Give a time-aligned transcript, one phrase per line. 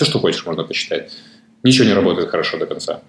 [0.00, 1.12] Все, что хочешь, можно посчитать.
[1.62, 3.02] Ничего не работает хорошо до конца.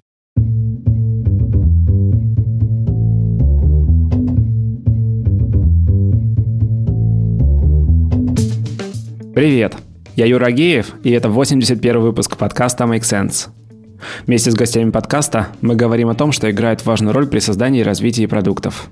[9.34, 9.74] Привет!
[10.16, 13.48] Я Юра Агеев, и это 81 выпуск подкаста Make Sense.
[14.26, 17.84] Вместе с гостями подкаста мы говорим о том, что играет важную роль при создании и
[17.84, 18.90] развитии продуктов.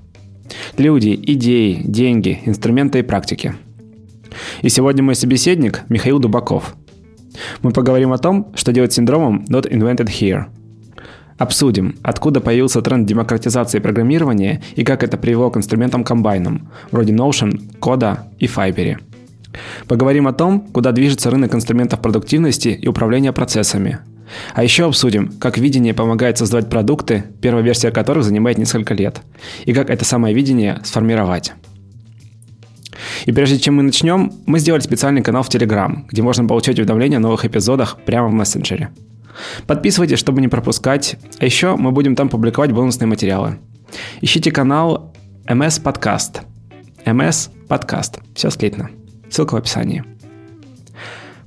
[0.75, 3.53] Люди, идеи, деньги, инструменты и практики.
[4.63, 6.75] И сегодня мой собеседник Михаил Дубаков.
[7.61, 10.45] Мы поговорим о том, что делать с синдромом Not Invented Here.
[11.37, 18.27] Обсудим, откуда появился тренд демократизации программирования и как это привело к инструментам-комбайнам, вроде Notion, Кода
[18.39, 18.97] и Fiber–
[19.87, 23.99] Поговорим о том, куда движется рынок инструментов продуктивности и управления процессами.
[24.53, 29.21] А еще обсудим, как видение помогает создавать продукты, первая версия которых занимает несколько лет,
[29.65, 31.53] и как это самое видение сформировать.
[33.25, 37.17] И прежде чем мы начнем, мы сделали специальный канал в Telegram, где можно получать уведомления
[37.17, 38.89] о новых эпизодах прямо в мессенджере.
[39.67, 43.57] Подписывайтесь, чтобы не пропускать, а еще мы будем там публиковать бонусные материалы.
[44.21, 45.13] Ищите канал
[45.45, 46.41] MS Podcast.
[47.05, 48.19] MS Podcast.
[48.35, 48.89] Все слитно.
[49.29, 50.03] Ссылка в описании.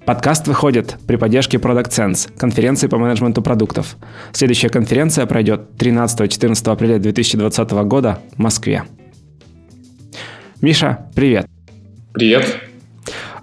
[0.05, 3.97] Подкаст выходит при поддержке Product Sense, конференции по менеджменту продуктов.
[4.33, 8.85] Следующая конференция пройдет 13-14 апреля 2020 года в Москве.
[10.61, 11.54] Миша, привет.
[12.15, 12.61] Привет.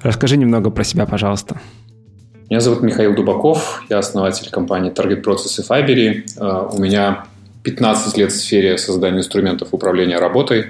[0.02, 1.60] Расскажи немного про себя, пожалуйста.
[2.50, 6.24] Меня зовут Михаил Дубаков, я основатель компании Target Process и Fibery.
[6.38, 7.26] Uh, у меня
[7.64, 10.68] 15 лет в сфере создания инструментов управления работой.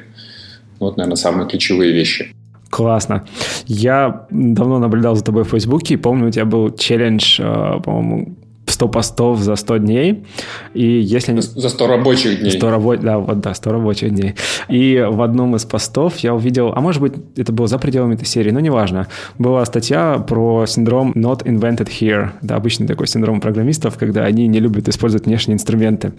[0.79, 2.33] Вот, наверное, самые ключевые вещи.
[2.71, 3.23] Классно.
[3.67, 8.35] Я давно наблюдал за тобой в Фейсбуке, и помню, у тебя был челлендж, э, по-моему,
[8.71, 10.25] 100 постов за 100 дней.
[10.73, 11.39] И если.
[11.39, 12.51] За 100 рабочих дней.
[12.51, 12.97] 100 рабо...
[12.97, 14.35] Да, вот да, 100 рабочих дней.
[14.67, 18.25] И в одном из постов я увидел, а может быть, это было за пределами этой
[18.25, 22.31] серии, но неважно, была статья про синдром not invented here.
[22.41, 26.13] Это обычный такой синдром программистов, когда они не любят использовать внешние инструменты.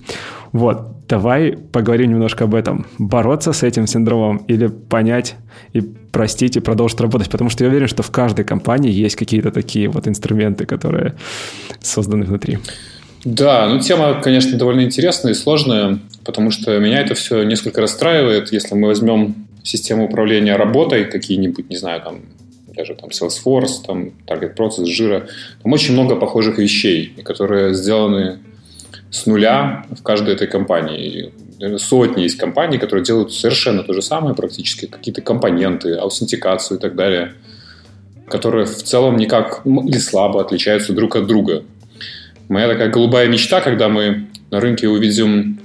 [0.52, 2.86] Вот, давай поговорим немножко об этом.
[2.98, 5.36] Бороться с этим синдромом или понять
[5.72, 9.50] и простить и продолжить работать, потому что я уверен, что в каждой компании есть какие-то
[9.50, 11.14] такие вот инструменты, которые
[11.80, 12.58] созданы внутри.
[13.24, 18.52] Да, ну тема, конечно, довольно интересная и сложная, потому что меня это все несколько расстраивает.
[18.52, 22.20] Если мы возьмем систему управления работой, какие-нибудь, не знаю, там
[22.76, 25.28] даже там Salesforce, там Target Process, Jira,
[25.62, 28.38] там очень много похожих вещей, которые сделаны
[29.10, 31.32] с нуля в каждой этой компании
[31.78, 36.94] сотни есть компаний, которые делают совершенно то же самое практически, какие-то компоненты, аутентикацию и так
[36.94, 37.34] далее,
[38.28, 41.62] которые в целом никак или слабо отличаются друг от друга.
[42.48, 45.58] Моя такая голубая мечта, когда мы на рынке увидим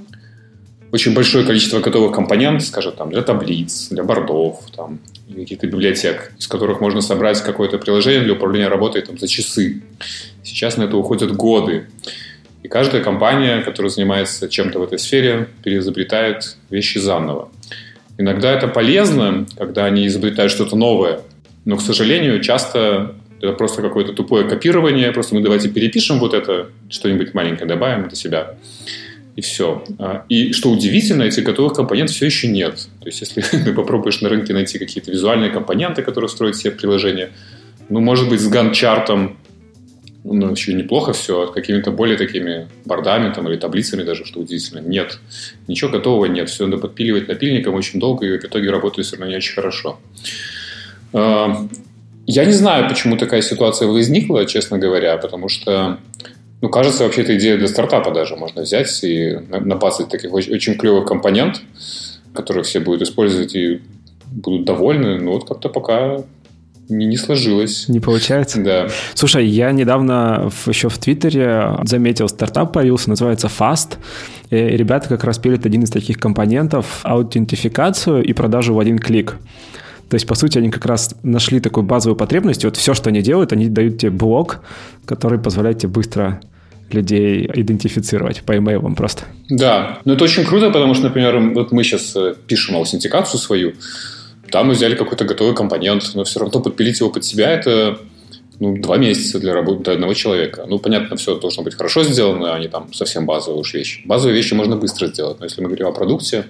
[0.92, 5.00] очень большое количество готовых компонентов, скажем, там, для таблиц, для бордов, там,
[5.34, 9.82] каких-то библиотек, из которых можно собрать какое-то приложение для управления работой там, за часы.
[10.42, 11.88] Сейчас на это уходят годы.
[12.62, 17.50] И каждая компания, которая занимается чем-то в этой сфере, переизобретает вещи заново.
[18.18, 21.20] Иногда это полезно, когда они изобретают что-то новое,
[21.64, 26.70] но, к сожалению, часто это просто какое-то тупое копирование, просто мы давайте перепишем вот это,
[26.90, 28.56] что-нибудь маленькое добавим для себя,
[29.36, 29.84] и все.
[30.00, 32.88] А, и что удивительно, этих готовых компонентов все еще нет.
[33.00, 37.30] То есть, если ты попробуешь на рынке найти какие-то визуальные компоненты, которые строят себе приложение,
[37.88, 39.36] ну, может быть, с гант-чартом
[40.32, 44.80] ну, еще неплохо все, а какими-то более такими бордами там, или таблицами даже, что удивительно.
[44.80, 45.18] Нет,
[45.66, 46.48] ничего готового нет.
[46.50, 49.98] Все надо подпиливать напильником очень долго, и в итоге работает все равно не очень хорошо.
[51.12, 51.68] А,
[52.26, 55.98] я не знаю, почему такая ситуация возникла, честно говоря, потому что,
[56.60, 58.36] ну, кажется, вообще это идея для стартапа даже.
[58.36, 61.62] Можно взять и напасать таких очень, очень клевых компонент,
[62.34, 63.80] которые все будут использовать и
[64.30, 65.18] будут довольны.
[65.18, 66.22] Ну, вот как-то пока
[66.88, 67.88] не, не сложилось.
[67.88, 68.62] Не получается?
[68.62, 68.88] Да.
[69.14, 73.96] Слушай, я недавно в, еще в Твиттере заметил, стартап появился, называется Fast.
[74.50, 79.36] И ребята как раз пилят один из таких компонентов, аутентификацию и продажу в один клик.
[80.08, 82.64] То есть, по сути, они как раз нашли такую базовую потребность.
[82.64, 84.60] И вот все, что они делают, они дают тебе блок,
[85.04, 86.40] который позволяет тебе быстро
[86.90, 89.24] людей идентифицировать по имейлам просто.
[89.50, 93.74] Да, но это очень круто, потому что, например, вот мы сейчас э, пишем аутентикацию свою,
[94.50, 97.98] да, мы взяли какой-то готовый компонент, но все равно подпилить его под себя– это
[98.60, 100.64] ну, два месяца для работы для одного человека.
[100.68, 104.02] Ну, понятно, все должно быть хорошо сделано, а не там совсем базовые уж вещи.
[104.04, 106.44] Базовые вещи можно быстро сделать, но если мы говорим о продукте,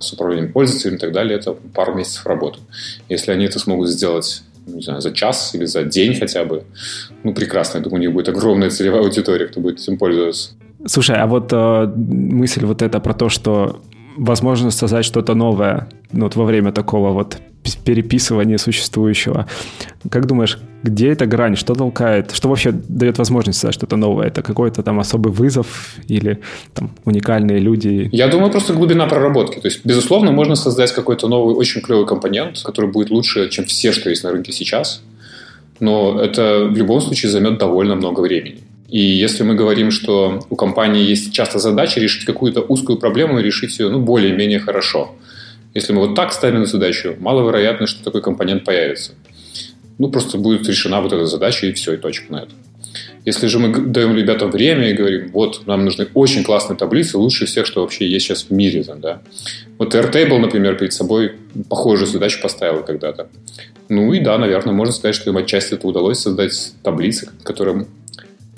[0.00, 2.60] с управлением пользователем и так далее, это пару месяцев работы.
[3.08, 6.64] Если они это смогут сделать ну, не знаю, за час или за день хотя бы,
[7.24, 7.78] ну, прекрасно.
[7.78, 10.50] Я думаю, у них будет огромная целевая аудитория, кто будет этим пользоваться.
[10.86, 13.80] Слушай, а вот э, мысль вот эта про то, что
[14.18, 17.38] возможность создать что-то новое ну, вот во время такого вот
[17.84, 19.46] переписывания существующего.
[20.10, 24.28] Как думаешь, где эта грань, что толкает, что вообще дает возможность создать что-то новое?
[24.28, 26.38] Это какой-то там особый вызов или
[26.72, 28.08] там уникальные люди?
[28.12, 29.58] Я думаю, просто глубина проработки.
[29.60, 33.92] То есть, безусловно, можно создать какой-то новый, очень клевый компонент, который будет лучше, чем все,
[33.92, 35.02] что есть на рынке сейчас.
[35.80, 38.60] Но это в любом случае займет довольно много времени.
[38.88, 43.42] И если мы говорим, что у компании есть часто задача решить какую-то узкую проблему и
[43.42, 45.14] решить ее ну, более-менее хорошо.
[45.74, 49.12] Если мы вот так ставим задачу, маловероятно, что такой компонент появится.
[49.98, 52.52] Ну, просто будет решена вот эта задача, и все, и точка на это.
[53.24, 57.44] Если же мы даем ребятам время и говорим, вот, нам нужны очень классные таблицы, лучше
[57.44, 58.82] всех, что вообще есть сейчас в мире.
[58.84, 59.20] Там, да.
[59.76, 61.32] Вот Airtable, например, перед собой
[61.68, 63.28] похожую задачу поставил когда-то.
[63.90, 67.86] Ну и да, наверное, можно сказать, что им отчасти это удалось создать таблицы, которые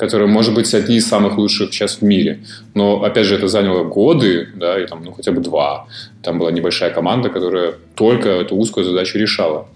[0.00, 2.41] которые, может быть, одни из самых лучших сейчас в мире.
[2.75, 5.87] Но, опять же, это заняло годы, да, и там, ну, хотя бы два.
[6.23, 9.69] Там была небольшая команда, которая только эту узкую задачу решала.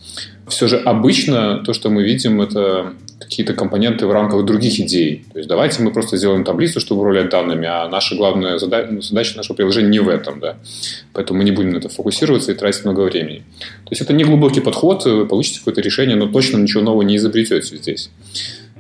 [0.49, 5.27] Все же обычно то, что мы видим, это какие-то компоненты в рамках других идей.
[5.33, 9.03] То есть давайте мы просто сделаем таблицу, чтобы управлять данными, а наша главная задача, ну,
[9.03, 10.41] задача нашего приложения не в этом.
[10.41, 10.57] Да?
[11.13, 13.43] Поэтому мы не будем на это фокусироваться и тратить много времени.
[13.85, 17.17] То есть это не глубокий подход, вы получите какое-то решение, но точно ничего нового не
[17.17, 18.11] изобретете здесь.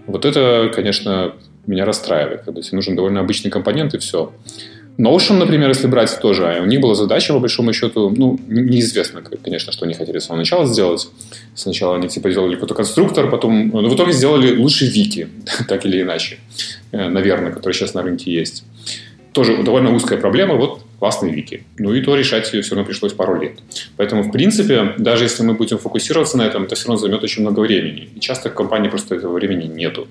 [0.06, 1.34] Вот это, конечно,
[1.66, 4.32] меня расстраивает, когда тебе нужен довольно обычный компонент и все.
[4.96, 9.22] Notion, например, если брать тоже, а у них была задача, по большому счету, ну, неизвестно,
[9.22, 11.08] конечно, что они хотели с самого начала сделать.
[11.56, 15.28] Сначала они типа сделали какой-то конструктор, потом, ну, в итоге сделали лучший вики,
[15.68, 16.38] так или иначе,
[16.92, 18.64] э, наверное, который сейчас на рынке есть.
[19.32, 21.64] Тоже довольно узкая проблема, вот классный вики.
[21.78, 23.52] Ну и то решать ее все равно пришлось пару лет.
[23.98, 27.42] Поэтому, в принципе, даже если мы будем фокусироваться на этом, это все равно займет очень
[27.42, 28.08] много времени.
[28.16, 30.06] И часто в компании просто этого времени нету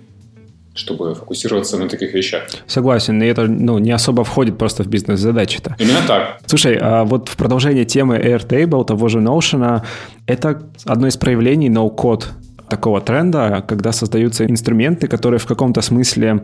[0.75, 2.43] чтобы фокусироваться на таких вещах.
[2.67, 5.75] Согласен, и это ну, не особо входит просто в бизнес-задачи-то.
[5.79, 6.39] Именно так.
[6.47, 9.81] Слушай, а вот в продолжение темы Airtable, того же Notion,
[10.25, 12.23] это одно из проявлений no-code
[12.69, 16.43] такого тренда, когда создаются инструменты, которые в каком-то смысле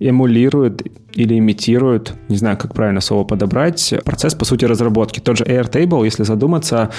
[0.00, 0.82] эмулируют
[1.14, 5.20] или имитируют, не знаю, как правильно слово подобрать, процесс, по сути, разработки.
[5.20, 6.90] Тот же Airtable, если задуматься,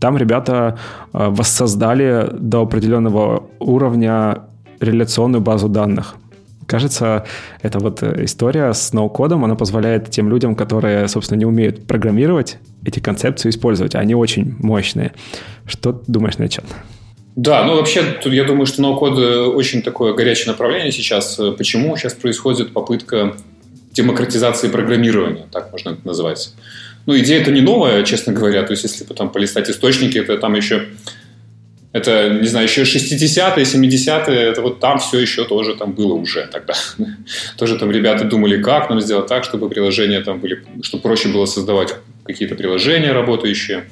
[0.00, 0.78] там ребята
[1.12, 4.42] э, воссоздали до определенного уровня
[4.80, 6.16] реляционную базу данных.
[6.66, 7.24] Кажется,
[7.62, 12.98] эта вот история с ноу-кодом, она позволяет тем людям, которые, собственно, не умеют программировать, эти
[12.98, 13.94] концепции использовать.
[13.94, 15.12] Они очень мощные.
[15.64, 16.64] Что думаешь на этот
[17.36, 21.38] да, ну вообще, тут я думаю, что ноу-код э, очень такое горячее направление сейчас.
[21.38, 23.36] Э, почему сейчас происходит попытка
[23.92, 26.54] демократизации программирования, так можно это назвать.
[27.04, 28.62] Ну, идея это не новая, честно говоря.
[28.62, 30.86] То есть, если потом полистать источники, это там еще
[31.92, 36.48] это, не знаю, еще 60-е, 70-е, это вот там все еще тоже там было уже
[36.50, 36.74] тогда.
[37.58, 41.44] тоже там ребята думали, как нам сделать так, чтобы приложения там были, чтобы проще было
[41.44, 41.94] создавать
[42.24, 43.84] какие-то приложения работающие.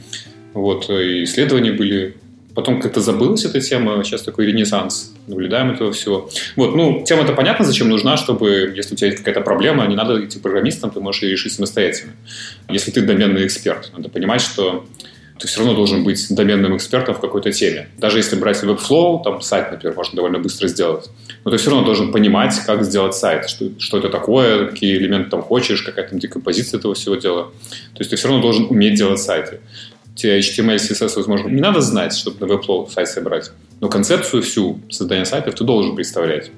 [0.55, 2.17] Вот, и исследования были
[2.55, 6.31] Потом как-то забылась эта тема, сейчас такой ренессанс, наблюдаем этого всего.
[6.57, 10.25] Вот, ну, тема-то понятно, зачем нужна, чтобы, если у тебя есть какая-то проблема, не надо
[10.25, 12.13] идти программистом, ты можешь ее решить самостоятельно.
[12.69, 14.87] Если ты доменный эксперт, надо понимать, что
[15.39, 17.89] ты все равно должен быть доменным экспертом в какой-то теме.
[17.99, 21.11] Даже если брать Webflow, там сайт, например, можно довольно быстро сделать,
[21.45, 25.31] но ты все равно должен понимать, как сделать сайт, что, что это такое, какие элементы
[25.31, 27.51] там хочешь, какая там декомпозиция этого всего дела.
[27.95, 29.61] То есть ты все равно должен уметь делать сайты.
[30.17, 33.51] HTML, CSS, возможно, не надо знать, чтобы на Webflow сайт собрать,
[33.81, 36.51] но концепцию всю создания сайтов ты должен представлять.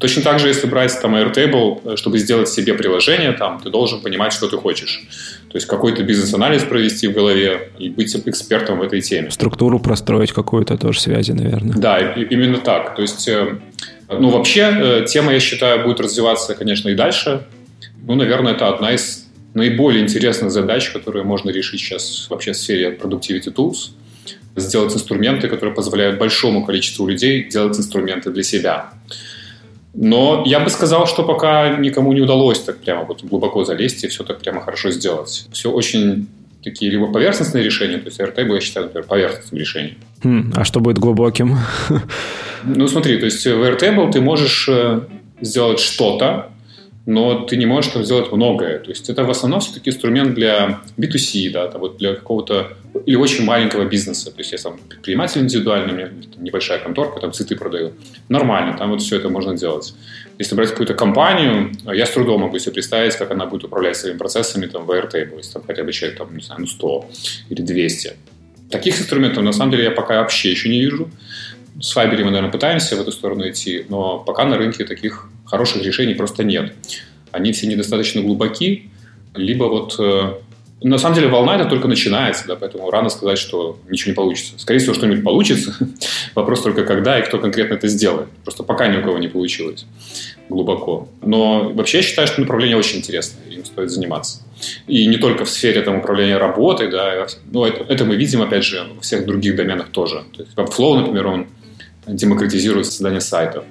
[0.00, 4.00] Точно так же, если брать там Airtable, э, чтобы сделать себе приложение, там, ты должен
[4.00, 5.02] понимать, что ты хочешь.
[5.50, 9.30] То есть какой-то бизнес-анализ провести в голове и быть экспертом в этой теме.
[9.30, 11.76] Структуру простроить какую-то тоже связи, наверное.
[11.76, 12.96] Да, именно так.
[12.96, 13.58] То есть, э,
[14.08, 17.46] ну, вообще, э, тема, я считаю, будет развиваться, конечно, и дальше.
[18.02, 22.96] Ну, наверное, это одна из наиболее интересных задач, которые можно решить сейчас вообще в сфере
[23.00, 23.90] Productivity Tools,
[24.56, 28.90] сделать инструменты, которые позволяют большому количеству людей делать инструменты для себя.
[29.92, 34.08] Но я бы сказал, что пока никому не удалось так прямо вот глубоко залезть и
[34.08, 35.48] все так прямо хорошо сделать.
[35.52, 36.28] Все очень
[36.62, 39.96] такие либо поверхностные решения, то есть Airtable я считаю, например, поверхностным решением.
[40.22, 41.58] Хм, а что будет глубоким?
[42.62, 45.00] Ну смотри, то есть в Airtable ты можешь э,
[45.40, 46.50] сделать что-то,
[47.06, 48.78] но ты не можешь там сделать многое.
[48.78, 52.76] То есть это в основном все-таки инструмент для B2C, да, там, вот для какого-то
[53.06, 54.30] или очень маленького бизнеса.
[54.30, 57.92] То есть я сам предприниматель индивидуальный, у меня там, небольшая конторка, там цветы продаю.
[58.28, 59.94] Нормально, там вот все это можно делать.
[60.38, 64.18] Если брать какую-то компанию, я с трудом могу себе представить, как она будет управлять своими
[64.18, 67.10] процессами там, в Airtable, если там хотя бы человек, там, не знаю, ну 100
[67.50, 68.12] или 200.
[68.70, 71.10] Таких инструментов, на самом деле, я пока вообще еще не вижу.
[71.80, 75.82] С Fiber мы, наверное, пытаемся в эту сторону идти, но пока на рынке таких хороших
[75.82, 76.72] решений просто нет.
[77.30, 78.90] Они все недостаточно глубоки,
[79.34, 80.34] либо вот э,
[80.82, 84.54] на самом деле волна это только начинается, да, поэтому рано сказать, что ничего не получится.
[84.56, 85.74] Скорее всего, что-нибудь получится.
[86.34, 88.28] Вопрос только когда и кто конкретно это сделает.
[88.44, 89.86] Просто пока ни у кого не получилось
[90.48, 91.08] глубоко.
[91.22, 94.42] Но вообще я считаю, что направление очень интересное, им стоит заниматься.
[94.86, 98.64] И не только в сфере там, управления работой, да, но это, это мы видим, опять
[98.64, 100.24] же, во всех других доменах тоже.
[100.34, 101.46] То есть Webflow, например, он
[102.06, 103.64] демократизирует создание сайтов.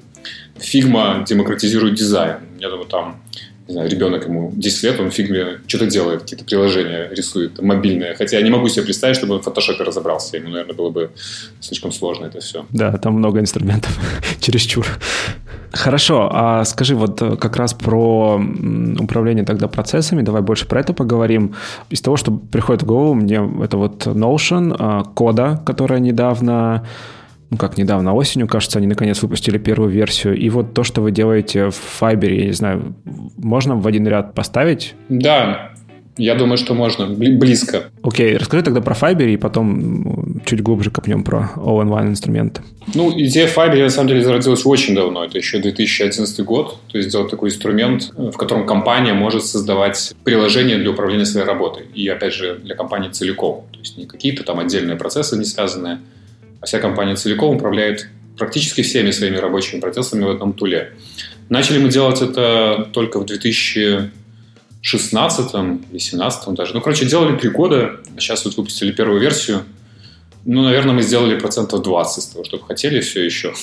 [0.57, 2.37] Figma демократизирует дизайн.
[2.59, 3.21] Я думаю, там
[3.69, 8.15] не знаю, ребенок ему 10 лет, он в фигме что-то делает, какие-то приложения рисует, мобильные.
[8.15, 10.37] Хотя я не могу себе представить, чтобы он в фотошопе разобрался.
[10.37, 11.11] Ему, наверное, было бы
[11.59, 12.65] слишком сложно это все.
[12.71, 13.95] Да, там много инструментов,
[14.39, 14.87] чересчур.
[15.71, 18.41] Хорошо, а скажи вот э, как раз про
[18.99, 21.53] управление тогда процессами, давай больше про это поговорим.
[21.91, 26.87] Из того, что приходит в голову, мне это вот Notion, а, кода, которая недавно
[27.49, 30.37] ну как недавно осенью, кажется, они наконец выпустили первую версию.
[30.37, 32.95] И вот то, что вы делаете в Fiber, я не знаю,
[33.37, 34.95] можно в один ряд поставить?
[35.09, 35.71] Да,
[36.19, 37.85] я думаю, что можно, близко.
[38.03, 42.61] Окей, расскажи тогда про Fiber и потом чуть глубже копнем про all-in-one инструменты.
[42.93, 45.23] Ну, идея Fiber, на самом деле, зародилась очень давно.
[45.23, 46.77] Это еще 2011 год.
[46.91, 51.85] То есть сделать такой инструмент, в котором компания может создавать приложение для управления своей работой.
[51.95, 53.63] И, опять же, для компании целиком.
[53.71, 55.99] То есть не какие-то там отдельные процессы не связанные,
[56.61, 60.93] а вся компания целиком управляет практически всеми своими рабочими процессами в этом туле.
[61.49, 65.53] Начали мы делать это только в 2016
[65.91, 66.73] или 17 даже.
[66.73, 67.99] Ну, короче, делали три года.
[68.17, 69.63] Сейчас вот выпустили первую версию.
[70.45, 73.53] Ну, наверное, мы сделали процентов 20 из того, что хотели все еще.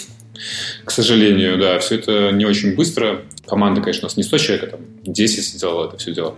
[0.84, 3.22] К сожалению, да, все это не очень быстро.
[3.46, 6.34] Команда, конечно, у нас не 100 человек, а там 10 сделала это все дело.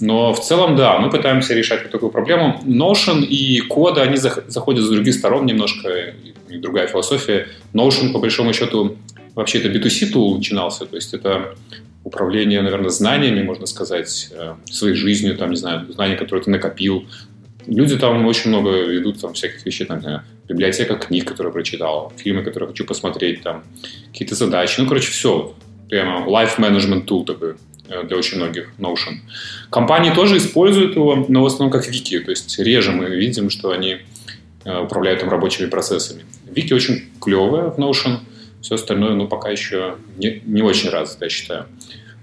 [0.00, 2.60] Но в целом, да, мы пытаемся решать вот такую проблему.
[2.64, 6.14] Notion и кода, они заходят с других сторон немножко,
[6.48, 7.48] и другая философия.
[7.74, 8.96] Notion, по большому счету,
[9.34, 11.54] вообще это B2C tool начинался, то есть это
[12.04, 17.06] управление, наверное, знаниями, можно сказать, э, своей жизнью, там, не знаю, знания, которые ты накопил.
[17.66, 22.42] Люди там очень много ведут там всяких вещей, там, знаю, библиотека книг, которые прочитал, фильмы,
[22.42, 23.62] которые хочу посмотреть, там,
[24.10, 24.80] какие-то задачи.
[24.80, 25.54] Ну, короче, все.
[25.88, 27.54] Прямо life management tool такой
[27.88, 29.16] Э, для очень многих Notion.
[29.70, 33.70] Компании тоже используют его, но в основном как Вики, то есть реже мы видим, что
[33.70, 33.98] они
[34.64, 36.24] э, управляют там рабочими процессами.
[36.50, 38.18] Вики очень клевая в Notion,
[38.60, 41.66] все остальное, ну, пока еще не, не очень развито, я считаю.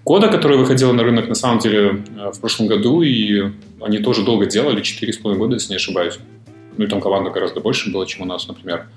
[0.03, 4.23] Кода, которая выходила на рынок, на самом деле, э, в прошлом году, и они тоже
[4.23, 6.19] долго делали, 4,5 года, если не ошибаюсь.
[6.77, 8.87] Ну, и там команда гораздо больше была, чем у нас, например.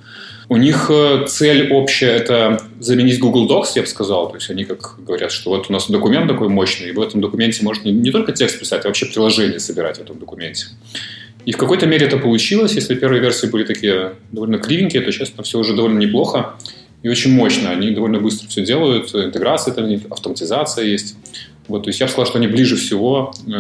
[0.50, 4.30] У них э, цель общая– это заменить Google Docs, я бы сказал.
[4.30, 7.20] То есть они как говорят, что вот у нас документ такой мощный, и в этом
[7.20, 10.68] документе можно не, только текст писать, а вообще приложение собирать в этом документе.
[11.44, 12.74] И в какой-то мере это получилось.
[12.74, 16.54] Если первые версии были такие довольно кривенькие, то сейчас все уже довольно неплохо
[17.02, 17.70] и очень мощно.
[17.70, 19.14] Они довольно быстро все делают.
[19.14, 21.16] Интеграция там, автоматизация есть.
[21.68, 23.50] Вот, то есть я бы сказал, что они ближе всего э,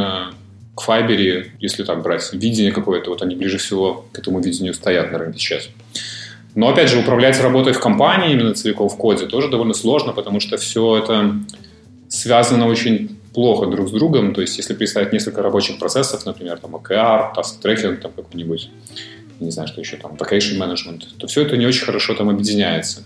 [0.74, 5.12] к Fiber, если так брать видение какое-то, вот они ближе всего к этому видению стоят
[5.12, 5.68] на рынке сейчас.
[6.58, 10.40] Но, опять же, управлять работой в компании, именно целиком в коде, тоже довольно сложно, потому
[10.40, 11.36] что все это
[12.08, 14.34] связано очень плохо друг с другом.
[14.34, 18.70] То есть, если представить несколько рабочих процессов, например, там OKR, task tracking, там какой-нибудь,
[19.38, 23.04] не знаю, что еще там, vacation management, то все это не очень хорошо там объединяется.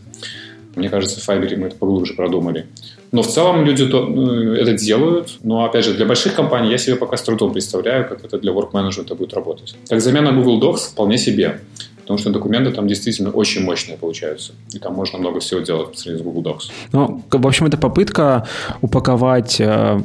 [0.74, 2.64] Мне кажется, в Fiverr мы это поглубже продумали.
[3.10, 5.36] Но в целом люди ну, это делают.
[5.42, 8.52] Но, опять же, для больших компаний я себе пока с трудом представляю, как это для
[8.52, 9.74] work management будет работать.
[9.90, 11.60] Как замена Google Docs вполне себе.
[12.02, 14.52] Потому что документы там действительно очень мощные получаются.
[14.74, 16.70] И там можно много всего делать по сравнению с Google Docs.
[16.92, 18.46] Ну, в общем, это попытка
[18.80, 20.00] упаковать э,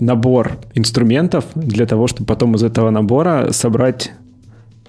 [0.00, 4.12] набор инструментов для того, чтобы потом из этого набора собрать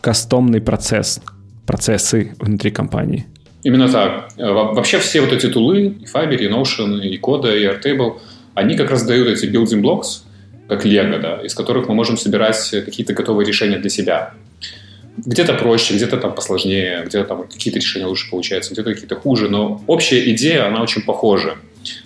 [0.01, 1.21] кастомный процесс,
[1.65, 3.25] процессы внутри компании.
[3.63, 4.29] Именно так.
[4.37, 8.19] Э, вообще все вот эти тулы, и Fiber, и Notion, и Coda, и Airtable,
[8.53, 10.23] они как раз дают эти building blocks,
[10.67, 14.33] как Lego, да, из которых мы можем собирать какие-то готовые решения для себя.
[15.25, 19.81] Где-то проще, где-то там посложнее, где-то там какие-то решения лучше получаются, где-то какие-то хуже, но
[19.87, 21.55] общая идея, она очень похожа.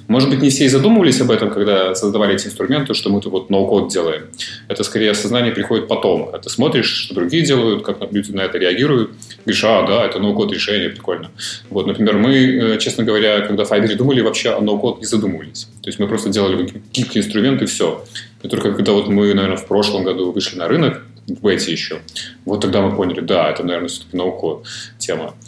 [0.08, 3.32] Может быть, не все и задумывались об этом, когда создавали эти инструменты, что мы тут
[3.32, 4.28] вот ноу-код делаем.
[4.68, 6.26] Это скорее осознание приходит потом.
[6.26, 9.12] Когда ты смотришь, что другие делают, как люди на это реагируют,
[9.46, 11.32] говоришь, а, да, это ноу-код решение, прикольно.
[11.70, 15.68] Вот, например, мы, э, честно говоря, когда в Fiverr думали, вообще о ноу-код не задумывались.
[15.82, 18.04] То есть мы просто делали гибкий инструмент и все.
[18.44, 22.00] И только когда вот мы, наверное, в прошлом году вышли на рынок, в бете еще.
[22.46, 25.34] Вот тогда мы поняли, да, это, наверное, все-таки наука тема.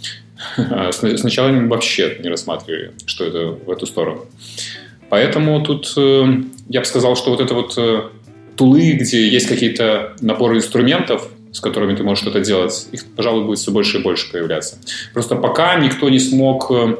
[0.58, 4.26] А сначала мы вообще не рассматривали, что это в эту сторону.
[5.10, 6.26] Поэтому тут э,
[6.68, 8.10] я бы сказал, что вот это вот э,
[8.58, 13.60] тулы, где есть какие-то наборы инструментов, с которыми ты можешь что-то делать, их, пожалуй, будет
[13.60, 14.78] все больше и больше появляться.
[15.14, 16.98] Просто пока никто не смог э,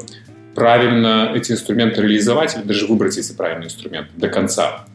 [0.54, 4.86] правильно эти инструменты реализовать или даже выбрать эти правильные инструменты до конца.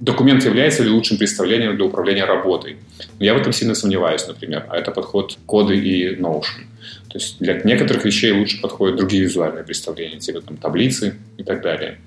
[0.00, 2.76] Документ является ли лучшим представлением для управления работой.
[3.18, 4.66] Я в этом сильно сомневаюсь, например.
[4.68, 6.64] А это подход коды и Notion.
[7.08, 11.62] То есть для некоторых вещей лучше подходят другие визуальные представления, типа там таблицы и так
[11.62, 11.98] далее.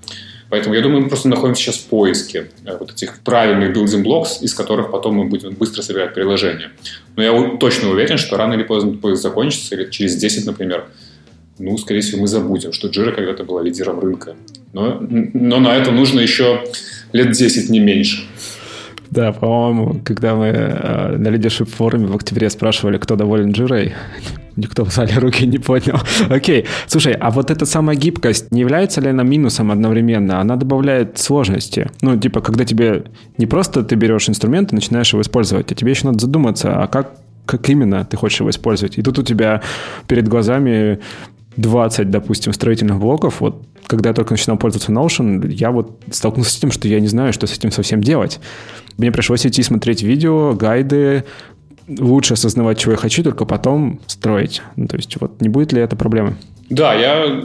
[0.50, 4.42] Поэтому я думаю, мы просто находимся сейчас в поиске э, вот этих правильных building blocks,
[4.42, 6.70] из которых потом мы будем быстро собирать приложение.
[7.14, 10.86] Но я точно уверен, что рано или поздно поиск закончится, или через 10, например,
[11.58, 14.34] ну, скорее всего, мы забудем, что Jira когда-то была лидером рынка.
[14.72, 16.64] Но, но на это нужно еще
[17.12, 18.22] лет 10, не меньше.
[19.10, 23.92] Да, по-моему, когда мы э, на Leadership форуме в октябре спрашивали, кто доволен Джирой,
[24.56, 25.98] никто в зале руки не поднял.
[26.30, 30.40] Окей, слушай, а вот эта самая гибкость, не является ли она минусом одновременно?
[30.40, 31.90] Она добавляет сложности.
[32.02, 33.04] Ну, типа, когда тебе
[33.36, 36.86] не просто ты берешь инструмент и начинаешь его использовать, а тебе еще надо задуматься, а
[36.86, 37.14] как
[37.46, 38.96] как именно ты хочешь его использовать.
[38.96, 39.60] И тут у тебя
[40.06, 41.00] перед глазами
[41.56, 46.56] 20, допустим, строительных блоков, вот когда я только начинал пользоваться Notion, я вот столкнулся с
[46.56, 48.38] тем, что я не знаю, что с этим совсем делать.
[48.98, 51.24] Мне пришлось идти смотреть видео, гайды,
[51.88, 54.62] лучше осознавать, чего я хочу, только потом строить.
[54.76, 56.34] Ну, то есть вот не будет ли это проблемой?
[56.68, 57.42] Да, я,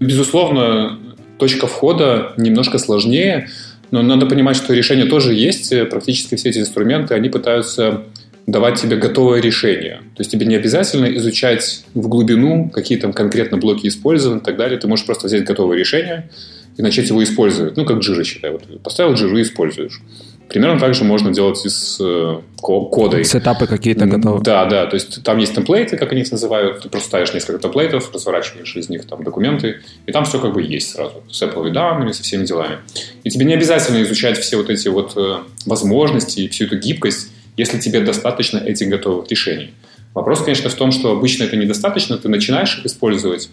[0.00, 0.98] безусловно,
[1.38, 3.48] точка входа немножко сложнее,
[3.90, 5.72] но надо понимать, что решение тоже есть.
[5.88, 8.02] Практически все эти инструменты, они пытаются
[8.46, 10.02] давать тебе готовое решение.
[10.14, 14.56] То есть тебе не обязательно изучать в глубину, какие там конкретно блоки использованы и так
[14.56, 14.78] далее.
[14.78, 16.30] Ты можешь просто взять готовое решение
[16.76, 17.76] и начать его использовать.
[17.76, 18.52] Ну, как джира, считай.
[18.52, 20.00] Вот поставил джиру и используешь.
[20.48, 23.24] Примерно так же можно делать и с э, кодой.
[23.24, 24.44] Сетапы какие-то готовы.
[24.44, 24.86] Да, да.
[24.86, 26.82] То есть там есть темплейты, как они их называют.
[26.82, 30.62] Ты просто ставишь несколько темплейтов, разворачиваешь из них там документы, и там все как бы
[30.62, 31.24] есть сразу.
[31.28, 32.78] С Apple данными, со всеми делами.
[33.24, 37.32] И тебе не обязательно изучать все вот эти вот э, возможности и всю эту гибкость
[37.56, 39.72] если тебе достаточно этих готовых решений.
[40.14, 43.50] Вопрос, конечно, в том, что обычно это недостаточно, ты начинаешь их использовать,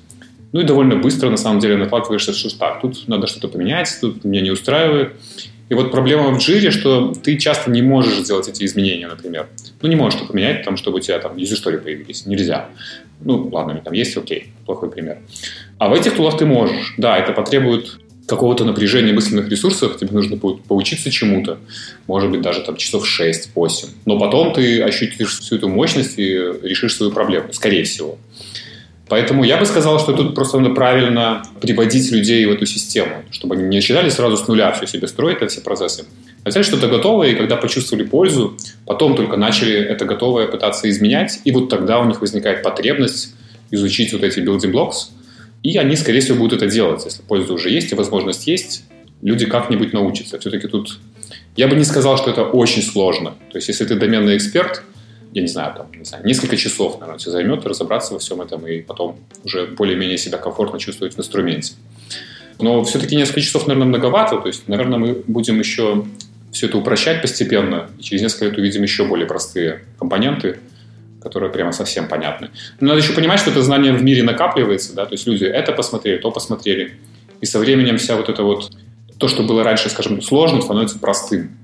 [0.54, 4.24] ну и довольно быстро на самом деле наталкиваешься, что так, тут надо что-то поменять, тут
[4.24, 5.14] меня не устраивает.
[5.70, 9.48] И вот проблема в джире, что ты часто не можешь сделать эти изменения, например.
[9.82, 12.26] Ну, не можешь что поменять, потому чтобы у тебя там user story появились.
[12.28, 12.70] Нельзя.
[13.22, 15.18] Ну, ладно, там есть, окей, плохой пример.
[15.80, 16.94] А в этих тулах ты можешь.
[16.98, 17.98] Да, это потребует
[18.34, 21.60] какого-то напряжения мысленных ресурсов, тебе нужно будет поучиться чему-то,
[22.08, 23.86] может быть, даже там часов 6-8.
[24.06, 28.17] Но потом ты ощутишь всю эту мощность и решишь свою проблему, скорее всего.
[29.08, 33.56] Поэтому я бы сказал, что тут просто надо правильно приводить людей в эту систему, чтобы
[33.56, 36.06] они не начинали сразу с нуля все себе строить, все процессы.
[36.43, 41.39] А взяли что-то готовое, и когда почувствовали пользу, потом только начали это готовое пытаться изменять,
[41.43, 43.36] и вот тогда у них возникает потребность
[43.69, 45.10] изучить вот эти building blocks–
[45.63, 47.04] и они, скорее всего, будут это делать.
[47.06, 48.84] Если польза уже есть и возможность есть,
[49.21, 50.38] люди как-нибудь научатся.
[50.39, 50.99] Все-таки тут...
[51.56, 53.32] Я бы не сказал, что это очень сложно.
[53.52, 54.84] То есть, если ты доменный эксперт,
[55.34, 58.67] я не знаю, там, не знаю, несколько часов, наверное, тебе займет разобраться во всем этом
[58.67, 61.73] и потом уже более-менее себя комфортно чувствовать в инструменте.
[62.60, 64.38] Но все-таки несколько часов, наверное, многовато.
[64.38, 66.06] То есть, наверное, мы будем еще
[66.52, 70.60] все это упрощать постепенно, и через несколько лет увидим еще более простые компоненты,
[71.24, 72.50] которые прямо совсем понятны.
[72.80, 75.72] Но надо еще понимать, что это знание в мире накапливается, да, то есть люди это
[75.72, 77.00] посмотрели, то посмотрели.
[77.42, 78.72] И со временем вся вот это вот,
[79.18, 81.58] то, что было раньше, скажем, сложным, становится простым.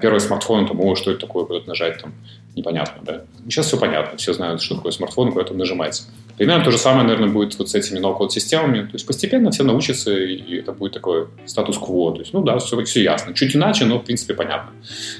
[0.00, 2.12] Первый смартфон, там, о, что это такое, куда-то нажать, там,
[2.54, 3.22] непонятно, да.
[3.44, 6.04] Сейчас все понятно, все знают, что такое смартфон, куда там нажимать.
[6.38, 8.82] Примерно то же самое, наверное, будет вот с этими ноу-код-системами.
[8.82, 12.12] То есть постепенно все научатся, и это будет такой статус-кво.
[12.12, 13.34] То есть, ну да, все, все ясно.
[13.34, 14.70] Чуть иначе, но, в принципе, понятно.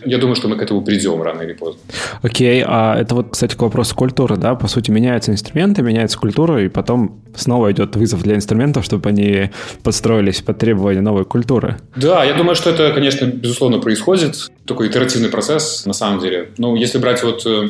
[0.05, 1.81] Я думаю, что мы к этому придем рано или поздно.
[2.23, 4.55] Окей, okay, а это вот, кстати, к вопросу культуры, да?
[4.55, 9.51] По сути, меняются инструменты, меняется культура, и потом снова идет вызов для инструментов, чтобы они
[9.83, 11.79] подстроились под требования новой культуры.
[11.97, 14.51] Да, я думаю, что это, конечно, безусловно, происходит.
[14.67, 16.51] Такой итеративный процесс, на самом деле.
[16.59, 17.69] Ну, если брать вот э,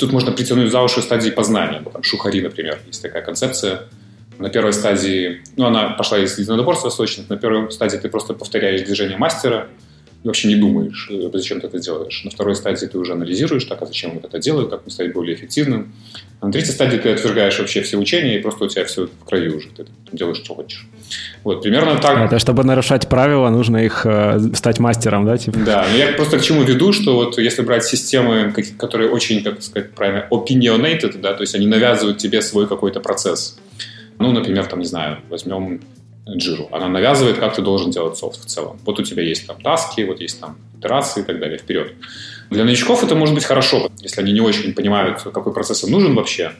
[0.00, 1.82] Тут можно притянуть за уши стадии познания.
[1.92, 3.82] Там, шухари, например, есть такая концепция.
[4.38, 8.80] На первой стадии, ну, она пошла из единоборств восточных, на первой стадии ты просто повторяешь
[8.80, 9.68] движение мастера,
[10.24, 12.22] вообще не думаешь, э, зачем ты это делаешь.
[12.24, 15.12] На второй стадии ты уже анализируешь, так, а зачем вот это делаю, как мне стать
[15.12, 15.92] более эффективным.
[16.40, 19.24] А на третьей стадии ты отвергаешь вообще все учения, и просто у тебя все в
[19.24, 20.86] краю уже, ты делаешь, что хочешь.
[21.42, 22.18] Вот, примерно так.
[22.18, 25.38] Это чтобы нарушать правила, нужно их э, стать мастером, да?
[25.38, 25.58] Типа?
[25.58, 29.62] Да, но я просто к чему веду, что вот если брать системы, которые очень, как
[29.62, 33.58] сказать правильно, opinionated, да, то есть они навязывают тебе свой какой-то процесс.
[34.18, 35.80] Ну, например, там, не знаю, возьмем
[36.36, 36.68] Jira.
[36.70, 38.78] Она навязывает, как ты должен делать софт в целом.
[38.84, 41.92] Вот у тебя есть там таски, вот есть там итерации и так далее, вперед.
[42.50, 46.14] Для новичков это может быть хорошо, если они не очень понимают, какой процесс им нужен
[46.14, 46.52] вообще,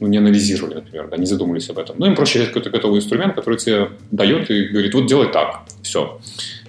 [0.00, 1.96] ну, не анализировали, например, да, не задумались об этом.
[1.98, 5.62] Ну, им проще взять какой-то готовый инструмент, который тебе дает и говорит, вот делай так,
[5.82, 6.20] все.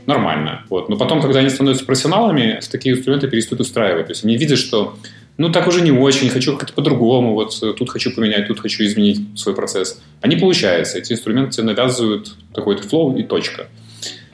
[0.05, 0.63] Нормально.
[0.69, 0.87] Вот.
[0.89, 4.05] Но потом, когда они становятся профессионалами, такие инструменты перестают устраивать.
[4.05, 4.95] То есть они видят, что
[5.37, 8.83] ну, так уже не очень, хочу как-то по-другому, вот э, тут хочу поменять, тут хочу
[8.85, 10.01] изменить свой процесс.
[10.21, 10.97] А не получается.
[10.97, 13.67] Эти инструменты тебе навязывают какой-то флоу и точка.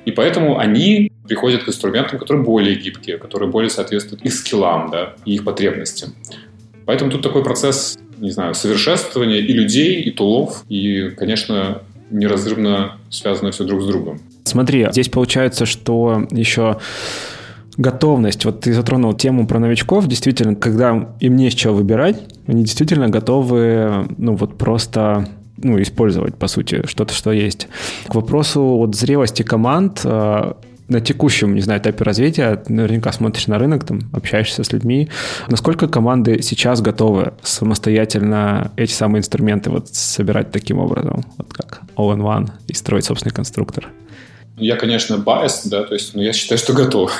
[0.05, 5.13] И поэтому они приходят к инструментам, которые более гибкие, которые более соответствуют их скиллам да,
[5.25, 6.13] и их потребностям.
[6.85, 13.51] Поэтому тут такой процесс, не знаю, совершенствования и людей, и тулов, и, конечно, неразрывно связано
[13.51, 14.19] все друг с другом.
[14.43, 16.79] Смотри, здесь получается, что еще
[17.77, 18.45] готовность.
[18.45, 20.07] Вот ты затронул тему про новичков.
[20.07, 26.35] Действительно, когда им не с чего выбирать, они действительно готовы, ну вот просто ну, использовать,
[26.35, 27.67] по сути, что-то, что есть.
[28.07, 30.53] К вопросу вот зрелости команд, э,
[30.87, 35.09] на текущем, не знаю, этапе развития, наверняка смотришь на рынок, там, общаешься с людьми.
[35.47, 42.49] Насколько команды сейчас готовы самостоятельно эти самые инструменты вот собирать таким образом, вот как all-in-one
[42.67, 43.87] и строить собственный конструктор?
[44.57, 47.13] Я, конечно, bias, да, то есть, но я считаю, что готов.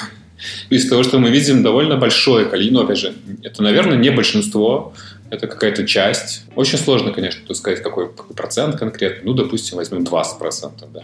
[0.70, 4.94] Из того, что мы видим, довольно большое количество, ну, опять же, это, наверное, не большинство,
[5.32, 6.44] это какая-то часть.
[6.56, 9.32] Очень сложно, конечно, тут сказать, какой, какой процент конкретно.
[9.32, 10.72] Ну, допустим, возьмем 20%.
[10.94, 11.04] Да.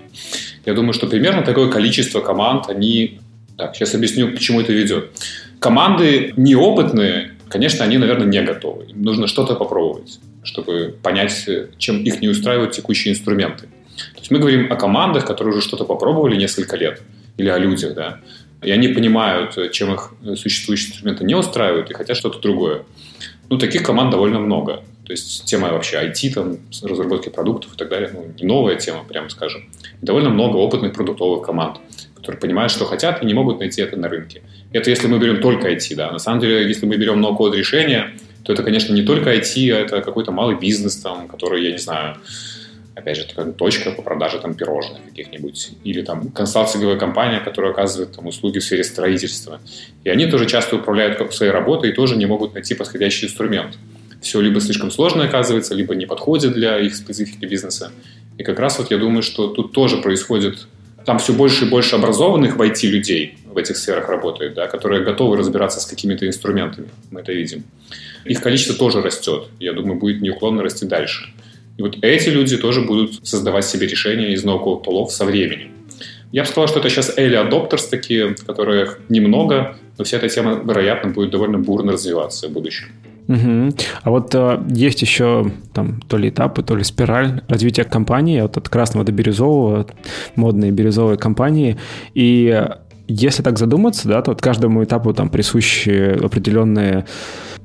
[0.65, 3.19] Я думаю, что примерно такое количество команд, они...
[3.57, 5.11] Так, сейчас объясню, к чему это ведет.
[5.59, 8.85] Команды неопытные, конечно, они, наверное, не готовы.
[8.85, 13.67] Им нужно что-то попробовать, чтобы понять, чем их не устраивают текущие инструменты.
[14.13, 17.01] То есть мы говорим о командах, которые уже что-то попробовали несколько лет,
[17.37, 18.19] или о людях, да,
[18.61, 22.83] и они понимают, чем их существующие инструменты не устраивают, и хотят что-то другое.
[23.49, 24.83] Ну, таких команд довольно много.
[25.05, 29.05] То есть тема вообще IT, там, разработки продуктов и так далее, ну, не новая тема,
[29.07, 29.69] прямо скажем.
[30.01, 31.77] Довольно много опытных продуктовых команд,
[32.13, 34.41] которые понимают, что хотят и не могут найти это на рынке.
[34.73, 36.11] Это если мы берем только IT, да.
[36.11, 38.11] На самом деле, если мы берем ноу-код решения,
[38.43, 41.77] то это, конечно, не только IT, а это какой-то малый бизнес, там, который, я не
[41.77, 42.17] знаю,
[42.97, 48.13] опять же, такая точка по продаже там пирожных каких-нибудь, или там консалтинговая компания, которая оказывает
[48.15, 49.59] там услуги в сфере строительства.
[50.03, 53.77] И они тоже часто управляют своей работой и тоже не могут найти подходящий инструмент.
[54.21, 57.91] Все либо слишком сложно оказывается, либо не подходит для их специфики бизнеса.
[58.39, 60.67] И как раз вот я думаю, что тут тоже происходит
[61.05, 65.03] там все больше и больше образованных в IT людей в этих сферах работает, да, которые
[65.03, 66.89] готовы разбираться с какими-то инструментами.
[67.11, 67.63] Мы это видим.
[68.25, 69.47] Их количество тоже растет.
[69.59, 71.31] Я думаю, будет неуклонно расти дальше.
[71.77, 75.71] И вот эти люди тоже будут создавать себе решения из ноу-код тулов со временем.
[76.31, 80.61] Я бы сказал, что это сейчас early adopters такие, которых немного, но вся эта тема,
[80.63, 82.87] вероятно, будет довольно бурно развиваться в будущем.
[83.27, 83.75] Угу.
[84.03, 88.57] А вот э, есть еще там то ли этапы, то ли спираль развития компании, вот
[88.57, 89.85] от красного до бирюзового,
[90.35, 91.77] модные бирюзовые компании.
[92.13, 92.65] И
[93.07, 97.05] если так задуматься, да, то вот каждому этапу там присущи определенные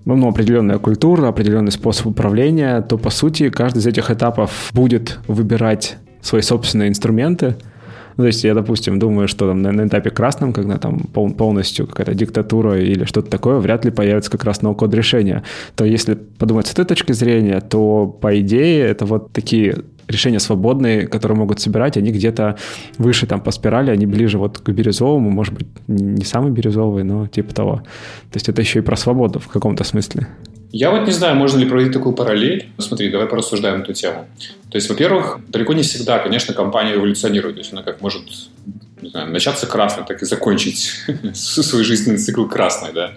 [0.05, 5.97] ну, определенная культура, определенный способ управления, то, по сути, каждый из этих этапов будет выбирать
[6.21, 7.57] свои собственные инструменты.
[8.17, 11.33] Ну, то есть я, допустим, думаю, что там на, на этапе красном, когда там пол,
[11.33, 15.45] полностью какая-то диктатура или что-то такое, вряд ли появится как раз ноу-код решения.
[15.77, 19.79] То если подумать с этой точки зрения, то, по идее, это вот такие
[20.13, 22.57] решения свободные, которые могут собирать, они где-то
[22.99, 27.27] выше там по спирали, они ближе вот к бирюзовому, может быть, не самый бирюзовый, но
[27.27, 27.77] типа того.
[28.31, 30.29] То есть это еще и про свободу в каком-то смысле.
[30.71, 32.71] Я вот не знаю, можно ли проводить такую параллель.
[32.79, 34.27] Смотри, давай порассуждаем эту тему.
[34.71, 37.57] То есть, во-первых, далеко не всегда, конечно, компания эволюционирует.
[37.57, 38.23] То есть она как может
[39.03, 40.93] не знаю, начаться красной, так и закончить
[41.35, 43.13] свой жизненный цикл красной, да.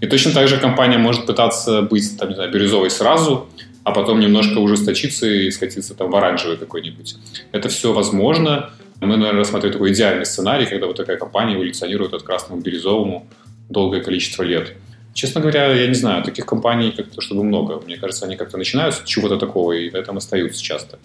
[0.00, 3.48] И точно так же компания может пытаться быть, там, не знаю, бирюзовой сразу,
[3.84, 7.16] а потом немножко ужесточиться и скатиться там в оранжевый какой-нибудь.
[7.52, 8.70] Это все возможно.
[9.00, 13.26] Мы, наверное, рассматриваем такой идеальный сценарий, когда вот такая компания эволюционирует от красному к бирюзовому
[13.68, 14.72] долгое количество лет.
[15.12, 17.80] Честно говоря, я не знаю, таких компаний как-то чтобы много.
[17.86, 20.98] Мне кажется, они как-то начинают с чего-то такого и на этом остаются часто.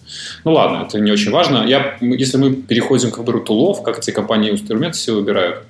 [0.46, 1.64] Ну ладно, это не очень важно.
[1.68, 5.64] Я, если мы переходим к выбору тулов, как эти компании инструменты все выбирают,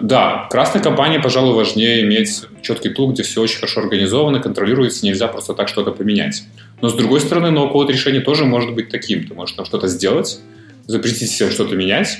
[0.00, 5.28] да, красной компании, пожалуй, важнее иметь четкий тул, где все очень хорошо организовано, контролируется, нельзя
[5.28, 6.44] просто так что-то поменять.
[6.80, 9.26] Но, с другой стороны, ноу-код решение тоже может быть таким.
[9.26, 10.40] Ты можешь там что-то сделать,
[10.86, 12.18] запретить всем что-то менять,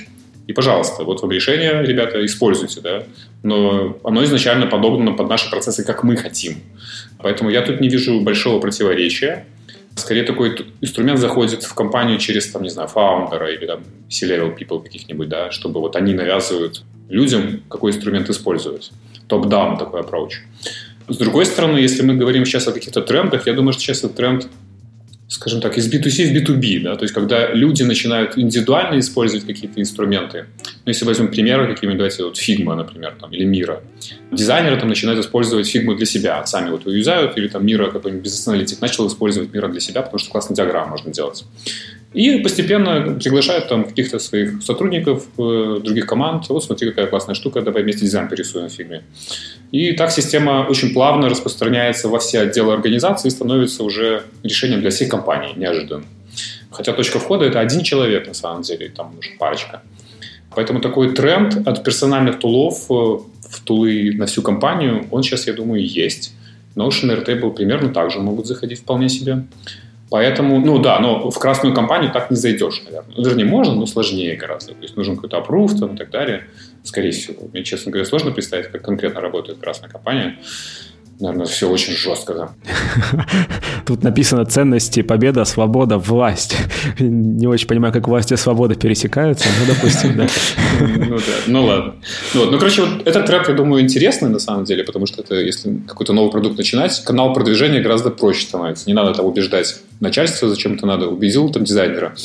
[0.49, 3.03] и, пожалуйста, вот вам решение, ребята, используйте, да.
[3.43, 6.55] Но оно изначально подобно под наши процессы, как мы хотим.
[7.19, 9.45] Поэтому я тут не вижу большого противоречия.
[9.95, 14.81] Скорее, такой инструмент заходит в компанию через, там, не знаю, фаундера или там C-level people
[14.81, 18.91] каких-нибудь, да, чтобы вот они навязывают людям, какой инструмент использовать.
[19.27, 20.33] Топ-даун такой approach.
[21.07, 24.15] С другой стороны, если мы говорим сейчас о каких-то трендах, я думаю, что сейчас этот
[24.15, 24.47] тренд,
[25.29, 29.79] скажем так, из B2C в B2B, да, то есть когда люди начинают индивидуально использовать какие-то
[29.79, 30.47] инструменты.
[30.85, 33.81] Ну, если возьмем примеры какие-нибудь, давайте вот Figma, например, там, или Mira.
[34.31, 38.81] Дизайнеры там начинают использовать Figma для себя, сами вот юзают, или там Mira, какой-нибудь бизнес-аналитик
[38.81, 41.45] начал использовать Mira для себя, потому что классные диаграммы можно делать.
[42.13, 46.49] И постепенно приглашают там каких-то своих сотрудников, э, других команд.
[46.49, 49.03] Вот смотри, какая классная штука, давай вместе дизайн порисуем в фильме.
[49.71, 54.89] И так система очень плавно распространяется во все отделы организации и становится уже решением для
[54.89, 56.05] всей компании, неожиданно.
[56.71, 59.81] Хотя точка входа– это один человек на самом деле, там уже парочка.
[60.55, 65.53] Поэтому такой тренд от персональных тулов э, в тулы на всю компанию, он сейчас, я
[65.53, 66.33] думаю, есть.
[66.75, 69.43] Notion и Airtable примерно так же могут заходить вполне себе.
[70.09, 73.13] Поэтому, ну да, но в красную компанию так не зайдешь, наверное.
[73.15, 74.73] Ну, вернее, можно, но сложнее гораздо.
[74.73, 76.45] То есть нужен какой-то approve там, и так далее.
[76.89, 77.47] Скорее всего.
[77.53, 80.39] Мне, честно говоря, сложно представить, как конкретно работает красная компания
[81.19, 82.49] наверное, все очень жестко, да.
[83.85, 86.55] Тут написано ценности, победа, свобода, власть.
[86.99, 90.27] Не очень понимаю, как власть и свобода пересекаются, но, допустим, да.
[90.79, 91.95] Ну да, ну ладно.
[92.33, 92.51] Ну, вот.
[92.51, 95.81] ну, короче, вот этот трек, я думаю, интересный на самом деле, потому что это, если
[95.87, 98.87] какой-то новый продукт начинать, канал продвижения гораздо проще становится.
[98.87, 101.07] Не надо там убеждать начальство, зачем это надо.
[101.07, 102.15] Убедил там дизайнера,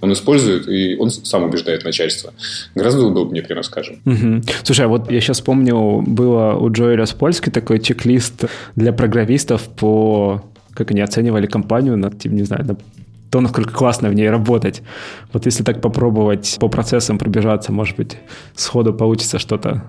[0.00, 2.32] он использует, и он сам убеждает начальство.
[2.74, 4.00] Гораздо удобнее, прямо скажем.
[4.04, 4.42] Угу.
[4.62, 8.44] Слушай, а вот я сейчас помню, было у Джои Распольски такой чек-лист
[8.76, 10.42] для программистов по
[10.78, 12.76] как они оценивали компанию на, типа, не знаю, на
[13.30, 14.82] то, насколько классно в ней работать.
[15.32, 18.16] Вот если так попробовать по процессам пробежаться, может быть,
[18.54, 19.84] сходу получится что-то,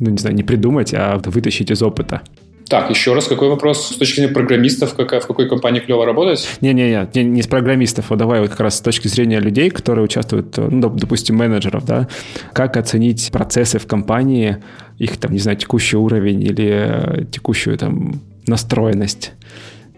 [0.00, 2.22] ну, не знаю, не придумать, а вытащить из опыта.
[2.68, 3.90] Так, еще раз, какой вопрос?
[3.90, 6.48] С точки зрения программистов, какая, в какой компании клево работать?
[6.60, 10.04] Не-не-не, не, не с программистов, а давай вот как раз с точки зрения людей, которые
[10.04, 12.08] участвуют, ну, допустим, менеджеров, да,
[12.52, 14.58] как оценить процессы в компании,
[14.98, 19.32] их там, не знаю, текущий уровень или э, текущую там настроенность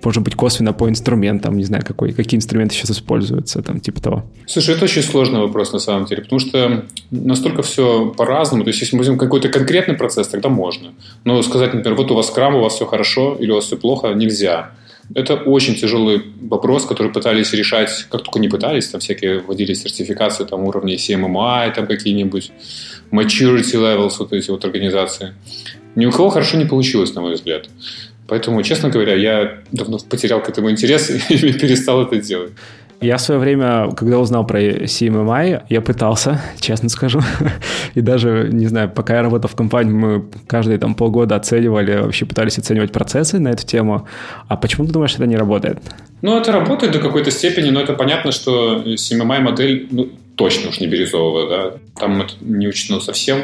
[0.05, 4.25] может быть, косвенно по инструментам, не знаю, какой, какие инструменты сейчас используются, там, типа того.
[4.47, 8.65] Слушай, это очень сложный вопрос на самом деле, потому что настолько все по-разному.
[8.65, 10.93] То есть, если мы возьмем какой-то конкретный процесс, тогда можно.
[11.25, 13.77] Но сказать, например, вот у вас крам, у вас все хорошо или у вас все
[13.77, 14.73] плохо, нельзя.
[15.15, 20.45] Это очень тяжелый вопрос, который пытались решать, как только не пытались, там всякие вводили сертификации
[20.45, 22.53] там уровней CMMI, там какие-нибудь
[23.11, 25.35] maturity levels, вот эти вот организации.
[25.95, 27.69] Ни у кого хорошо не получилось, на мой взгляд.
[28.29, 32.53] Поэтому, честно говоря, я давно потерял к этому интерес и перестал это делать.
[33.03, 37.21] Я в свое время, когда узнал про CMMI, я пытался, честно скажу.
[37.95, 42.27] И даже, не знаю, пока я работал в компании, мы каждые там полгода оценивали, вообще
[42.27, 44.07] пытались оценивать процессы на эту тему.
[44.47, 45.79] А почему ты думаешь, это не работает?
[46.23, 50.87] Ну, это работает до какой-то степени, но это понятно, что CMMI-модель ну, точно уж не
[50.87, 51.77] бирюзовая, да.
[51.99, 53.43] Там это не учтено совсем.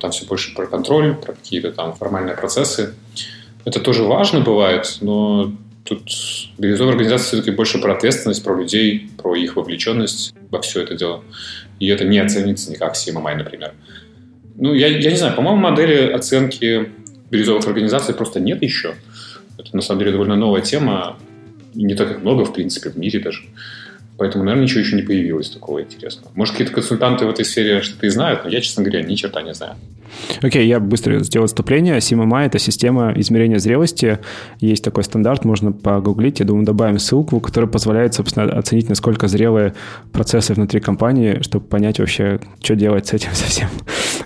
[0.00, 2.94] Там все больше про контроль, про какие-то там формальные процессы.
[3.64, 5.52] Это тоже важно бывает, но
[5.84, 6.02] тут
[6.58, 11.22] бирюзовая организация все-таки больше про ответственность, про людей, про их вовлеченность во все это дело.
[11.80, 13.72] И это не оценится никак CMMI, например.
[14.56, 16.90] Ну, я, я не знаю, по-моему, модели оценки
[17.30, 18.94] бирюзовых организаций просто нет еще.
[19.58, 21.18] Это, на самом деле, довольно новая тема.
[21.74, 23.44] Не так много, в принципе, в мире даже.
[24.18, 26.32] Поэтому, наверное, ничего еще не появилось такого интересного.
[26.34, 29.42] Может, какие-то консультанты в этой сфере что-то и знают, но я, честно говоря, ни черта
[29.42, 29.76] не знаю.
[30.42, 31.98] Окей, okay, я быстро сделаю отступление.
[31.98, 34.18] CMMI— это система измерения зрелости.
[34.58, 36.40] Есть такой стандарт, можно погуглить.
[36.40, 39.74] Я думаю, добавим ссылку, которая позволяет, собственно, оценить, насколько зрелые
[40.12, 43.68] процессы внутри компании, чтобы понять вообще, что делать с этим совсем.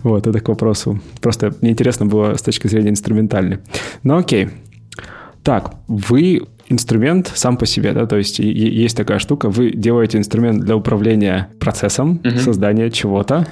[0.02, 1.00] Вот, это к вопросу.
[1.20, 3.58] Просто мне интересно было с точки зрения инструментальной.
[4.02, 4.48] Ну окей.
[5.42, 10.64] Так, вы инструмент сам по себе, да, то есть есть такая штука, вы делаете инструмент
[10.64, 12.38] для управления процессом, угу.
[12.38, 13.46] создания чего-то,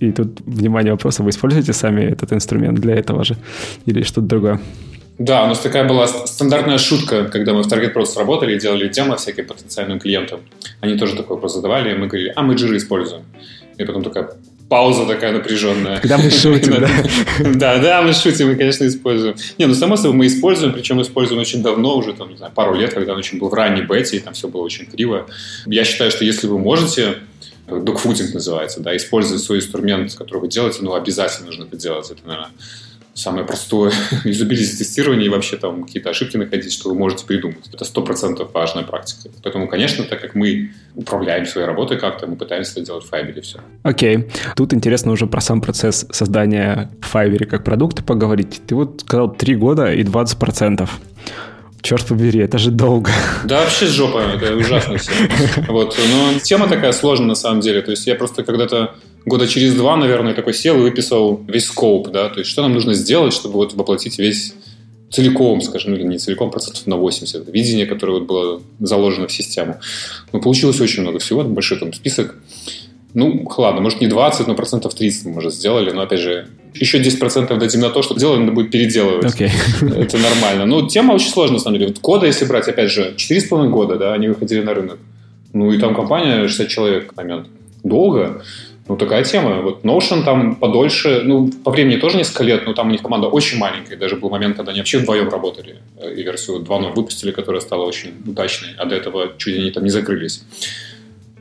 [0.00, 3.36] и тут, внимание, вопроса, вы используете сами этот инструмент для этого же
[3.86, 4.60] или что-то другое?
[5.18, 8.88] Да, у нас такая была стандартная шутка, когда мы в Target Pro работали и делали
[8.88, 10.40] демо всяким потенциальным клиентам.
[10.80, 13.22] Они тоже такой вопрос задавали, и мы говорили, а мы жиры используем.
[13.78, 14.30] И потом такая
[14.74, 16.00] пауза такая напряженная.
[16.00, 16.90] Когда мы шутим, да?
[17.54, 19.36] Да, да, мы шутим, мы, конечно, используем.
[19.56, 22.74] Не, ну, само собой, мы используем, причем используем очень давно, уже, там, не знаю, пару
[22.74, 25.28] лет, когда он очень был в ранней бете, и там все было очень криво.
[25.66, 27.18] Я считаю, что если вы можете,
[27.68, 32.10] докфутинг называется, да, использовать свой инструмент, который вы делаете, ну, обязательно нужно это делать.
[32.10, 32.50] Это, наверное,
[33.14, 33.92] самое простое
[34.24, 37.68] юзабилити тестирование и вообще там какие-то ошибки находить, что вы можете придумать.
[37.72, 39.30] Это сто процентов важная практика.
[39.42, 43.40] Поэтому, конечно, так как мы управляем своей работой как-то, мы пытаемся это делать в Fiverr
[43.40, 43.60] все.
[43.82, 44.16] Окей.
[44.16, 44.30] Okay.
[44.56, 48.60] Тут интересно уже про сам процесс создания Fiverr как продукта поговорить.
[48.66, 51.00] Ты вот сказал 3 года и 20 процентов.
[51.82, 53.10] Черт побери, это же долго.
[53.44, 55.12] Да, вообще жопа, это ужасно все.
[55.68, 55.96] Вот.
[56.10, 57.82] Но тема такая сложная на самом деле.
[57.82, 58.94] То есть я просто когда-то
[59.26, 62.72] года через два, наверное, такой сел и выписал весь скоп, да, то есть что нам
[62.74, 64.54] нужно сделать, чтобы вот воплотить весь
[65.10, 69.32] целиком, скажем, ну, или не целиком, процентов на 80, видение, которое вот было заложено в
[69.32, 69.78] систему.
[70.32, 72.34] Но получилось очень много всего, большой там список.
[73.14, 77.00] Ну, ладно, может не 20, но процентов 30 мы, может, сделали, но, опять же, еще
[77.00, 79.32] 10% дадим на то, что дело надо будет переделывать.
[79.40, 79.52] Okay.
[79.80, 80.66] Это нормально.
[80.66, 81.92] Ну, тема очень сложная, на самом деле.
[81.92, 84.98] Вот кода, если брать, опять же, 4,5 года, да, они выходили на рынок.
[85.52, 87.46] Ну, и там компания 60 человек момент.
[87.84, 88.42] Долго.
[88.86, 89.62] Ну, такая тема.
[89.62, 93.28] Вот Notion там подольше, ну, по времени тоже несколько лет, но там у них команда
[93.28, 93.96] очень маленькая.
[93.96, 95.76] Даже был момент, когда они вообще вдвоем работали.
[96.16, 99.90] И версию 2.0 выпустили, которая стала очень удачной, а до этого чуть они там не
[99.90, 100.42] закрылись.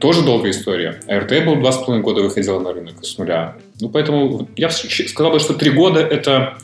[0.04, 1.00] тоже долгая история.
[1.08, 3.56] Airtable два с половиной года выходила на рынок с нуля.
[3.80, 6.58] Ну, поэтому я сказал бы, что три года– это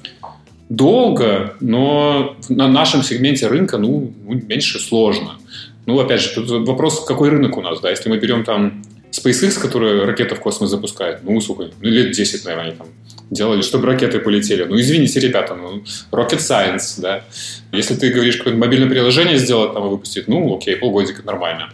[0.67, 5.37] долго, но на нашем сегменте рынка, ну, ну, меньше сложно.
[5.85, 9.59] Ну, опять же, тут вопрос, какой рынок у нас, да, если мы берем там SpaceX,
[9.59, 12.87] который ракеты в космос запускает, ну, сколько, ну, лет 10, наверное, они там
[13.29, 14.63] делали, чтобы ракеты полетели.
[14.63, 17.23] Ну, извините, ребята, ну, rocket science, да.
[17.71, 21.69] Если ты говоришь, какое-то мобильное приложение сделать, там, и выпустить, ну, окей, полгодика нормально.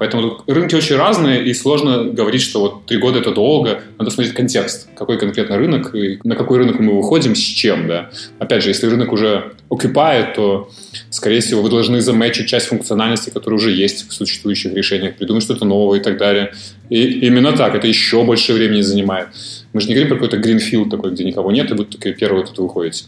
[0.00, 3.82] Поэтому рынки очень разные, и сложно говорить, что вот три года это долго.
[3.98, 8.08] Надо смотреть контекст, какой конкретно рынок, и на какой рынок мы выходим, с чем, да.
[8.38, 10.70] Опять же, если рынок уже окупает, то,
[11.10, 15.66] скорее всего, вы должны заметчить часть функциональности, которая уже есть в существующих решениях, придумать что-то
[15.66, 16.54] новое и так далее.
[16.88, 19.28] И именно так, это еще больше времени занимает.
[19.74, 22.46] Мы же не говорим про какой-то гринфилд такой, где никого нет, и вы такие первые
[22.46, 23.04] тут выходите.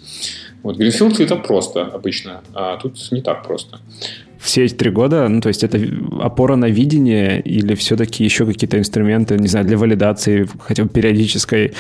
[0.63, 3.81] Вот Greenfield это просто обычно, а тут не так просто.
[4.43, 5.79] Все эти три года, ну, то есть это
[6.21, 11.75] опора на видение или все-таки еще какие-то инструменты, не знаю, для валидации хотя бы периодической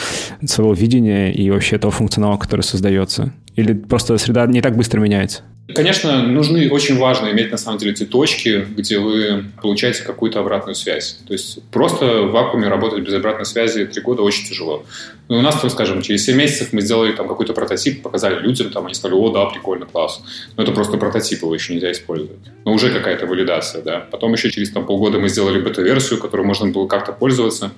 [0.47, 3.33] своего видения и вообще того функционала, который создается?
[3.57, 5.43] Или просто среда не так быстро меняется?
[5.75, 10.75] Конечно, нужны очень важно иметь на самом деле эти точки, где вы получаете какую-то обратную
[10.75, 11.19] связь.
[11.27, 14.85] То есть просто в вакууме работать без обратной связи три года очень тяжело.
[15.29, 18.71] Ну, у нас, там, скажем, через 7 месяцев мы сделали там какой-то прототип, показали людям,
[18.71, 20.23] там они сказали, о, да, прикольно, класс.
[20.57, 22.39] Но это просто прототип, его еще нельзя использовать.
[22.65, 24.01] Но уже какая-то валидация, да.
[24.11, 27.73] Потом еще через там, полгода мы сделали бета-версию, которую можно было как-то пользоваться.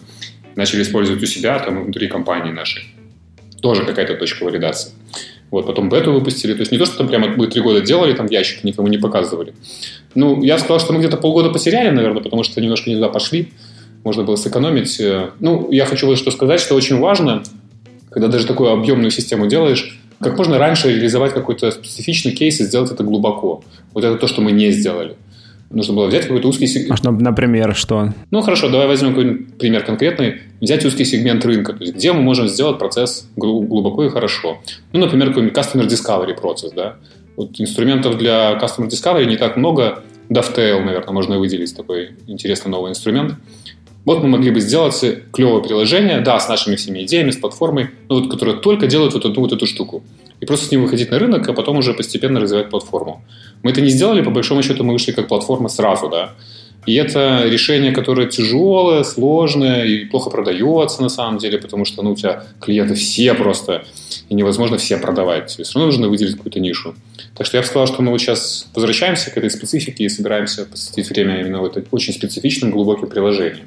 [0.57, 2.95] Начали использовать у себя, там, внутри компании нашей.
[3.61, 4.93] Тоже какая-то точка валидации.
[5.55, 6.53] Вот, потом бету выпустили.
[6.53, 8.99] То есть не то, что там прямо мы три года делали, там ящик никому не
[8.99, 9.55] показывали.
[10.17, 13.53] Ну, я сказал, что мы где-то полгода потеряли, наверное, потому что немножко не туда пошли.
[14.03, 15.01] Можно было сэкономить.
[15.39, 17.45] Ну, я хочу вот что сказать, что очень важно,
[18.11, 22.91] когда даже такую объемную систему делаешь, как можно раньше реализовать какой-то специфичный кейс и сделать
[22.91, 23.63] это глубоко.
[23.93, 25.15] Вот это то, что мы не сделали
[25.75, 27.05] нужно было взять какой-то узкий сегмент.
[27.05, 28.13] А, например, что?
[28.31, 30.41] Ну, хорошо, давай возьмем какой-нибудь пример конкретный.
[30.61, 34.59] Взять узкий сегмент рынка, то есть где мы можем сделать процесс глубоко и хорошо.
[34.93, 36.97] Ну, например, какой-нибудь Customer Discovery процесс, да.
[37.37, 40.03] Вот инструментов для Customer Discovery не так много.
[40.31, 43.35] Dovetail, наверное, можно выделить такой интересный новый инструмент.
[44.05, 48.21] Вот мы могли бы сделать клевое приложение, да, с нашими всеми идеями, с платформой, ну,
[48.21, 50.03] вот, которое только делает вот одну вот эту штуку.
[50.45, 53.25] И просто с ним выходить на рынок, а потом уже постепенно развивать платформу.
[53.63, 56.35] Мы это не сделали, по большому счету мы вышли как платформа сразу, да.
[56.85, 62.13] И это решение, которое тяжелое, сложное и плохо продается на самом деле, потому что ну,
[62.13, 63.85] у тебя клиенты все просто,
[64.29, 65.47] и невозможно все продавать.
[65.47, 66.95] Тебе все равно нужно выделить какую-то нишу.
[67.35, 70.67] Так что я бы сказал, что мы вот сейчас возвращаемся к этой специфике и собираемся
[70.67, 73.67] посвятить время именно вот очень специфичным глубоким приложениям.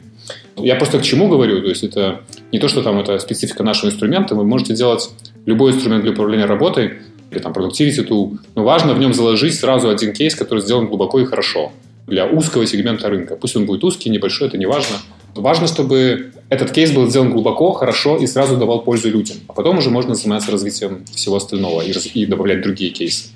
[0.55, 3.89] Я просто к чему говорю, то есть это не то, что там это специфика нашего
[3.89, 5.09] инструмента, вы можете делать
[5.47, 6.99] любой инструмент для управления работой,
[7.31, 11.19] или там productivity tool, но важно в нем заложить сразу один кейс, который сделан глубоко
[11.19, 11.71] и хорошо
[12.05, 13.36] для узкого сегмента рынка.
[13.36, 14.97] Пусть он будет узкий, небольшой, это не важно.
[15.36, 19.38] Важно, чтобы этот кейс был сделан глубоко, хорошо и сразу давал пользу людям.
[19.47, 23.29] А потом уже можно заниматься развитием всего остального и, и добавлять другие кейсы.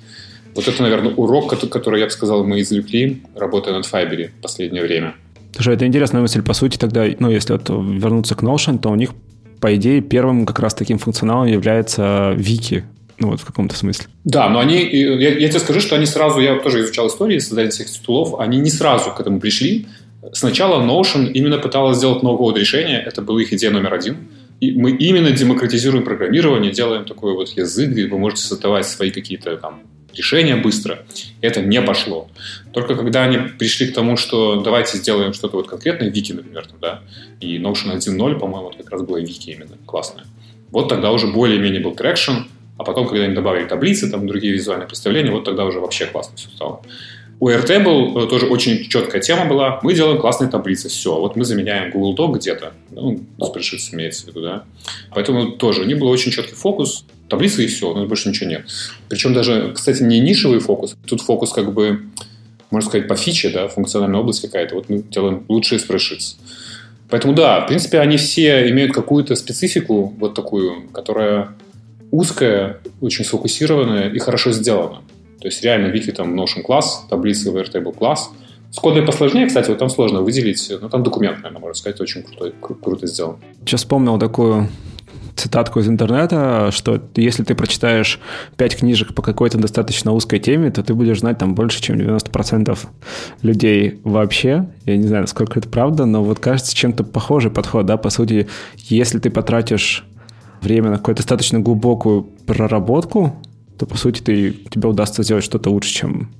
[0.54, 4.82] Вот это, наверное, урок, который, я бы сказал, мы извлекли, работая над Fiber в последнее
[4.82, 5.14] время.
[5.54, 6.42] Слушай, это интересная мысль.
[6.42, 9.10] По сути, тогда, ну, если вот вернуться к Notion, то у них,
[9.62, 12.84] по идее, первым как раз таким функционалом является Вики,
[13.18, 14.06] ну вот в каком-то смысле.
[14.24, 17.70] Да, но они, я, я тебе скажу, что они сразу, я тоже изучал истории создания
[17.70, 19.86] всех титулов, они не сразу к этому пришли.
[20.32, 24.16] Сначала Notion именно пыталась сделать новое решение, это была их идея номер один.
[24.58, 29.56] И мы именно демократизируем программирование, делаем такой вот язык, где вы можете создавать свои какие-то
[29.58, 29.82] там
[30.14, 31.04] решения быстро.
[31.40, 32.28] Это не пошло.
[32.72, 36.78] Только когда они пришли к тому, что давайте сделаем что-то вот конкретное, Вики, например, там,
[36.80, 37.00] да,
[37.40, 40.24] и Notion 1.0, по-моему, вот как раз было Вики именно, классное.
[40.70, 42.44] Вот тогда уже более-менее был traction,
[42.78, 46.36] а потом, когда они добавили таблицы, там другие визуальные представления, вот тогда уже вообще классно
[46.36, 46.82] все стало.
[47.42, 49.80] У Airtable э, тоже очень четкая тема была.
[49.82, 51.18] Мы делаем классные таблицы, все.
[51.18, 52.72] Вот мы заменяем Google Doc где-то.
[52.92, 54.64] Ну, spreadsheet имеется в виду, да.
[55.10, 57.04] Поэтому тоже у них был очень четкий фокус.
[57.32, 58.66] Таблицы и все, у нас больше ничего нет.
[59.08, 60.96] Причем даже, кстати, не нишевый фокус.
[61.06, 62.02] Тут фокус как бы,
[62.70, 64.74] можно сказать, по фиче, да, функциональная область какая-то.
[64.74, 66.36] Вот мы делаем лучшие спрешиц.
[67.08, 71.54] Поэтому да, в принципе, они все имеют какую-то специфику, вот такую, которая
[72.10, 75.00] узкая, очень сфокусированная и хорошо сделана.
[75.40, 78.30] То есть реально Wiki там Notion класс, таблицы Airtable класс.
[78.70, 82.24] С кодой посложнее, кстати, вот там сложно выделить, но там документ, наверное, можно сказать, очень
[82.24, 83.36] круто, кру- круто сделан.
[83.64, 84.68] Сейчас вспомнил такую
[85.36, 88.20] цитатку из интернета, что если ты прочитаешь
[88.56, 92.78] пять книжек по какой-то достаточно узкой теме, то ты будешь знать там больше, чем 90%
[93.42, 94.68] людей вообще.
[94.84, 98.48] Я не знаю, насколько это правда, но вот кажется чем-то похожий подход, да, по сути,
[98.76, 100.04] если ты потратишь
[100.60, 103.36] время на какую-то достаточно глубокую проработку,
[103.78, 106.30] то, по сути, ты, тебе удастся сделать что-то лучше, чем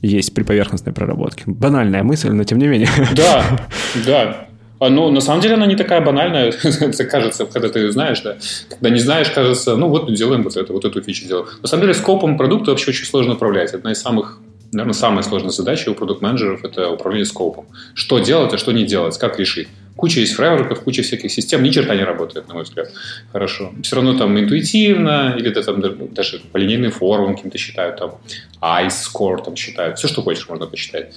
[0.00, 1.44] есть при поверхностной проработке.
[1.46, 2.88] Банальная мысль, но тем не менее.
[3.14, 3.44] Да,
[4.06, 4.48] да.
[4.82, 8.36] А, ну, на самом деле она не такая банальная, это кажется, когда ты знаешь, да.
[8.68, 11.46] Когда не знаешь, кажется, ну вот делаем вот это, вот эту фичу делаем.
[11.62, 13.74] На самом деле скопом продукта вообще очень сложно управлять.
[13.74, 14.40] Одна из самых
[14.72, 17.66] наверное, самая сложная задача у продукт-менеджеров– это управление скопом.
[17.94, 19.68] Что делать, а что не делать, как решить.
[19.94, 22.90] Куча есть фреймворков, куча всяких систем, ни черта не работает, на мой взгляд.
[23.30, 23.72] Хорошо.
[23.82, 25.80] Все равно там интуитивно, или это там
[26.12, 28.14] даже по линейным формам каким-то считают, там
[28.60, 31.14] ICE score там считают, все, что хочешь, можно посчитать.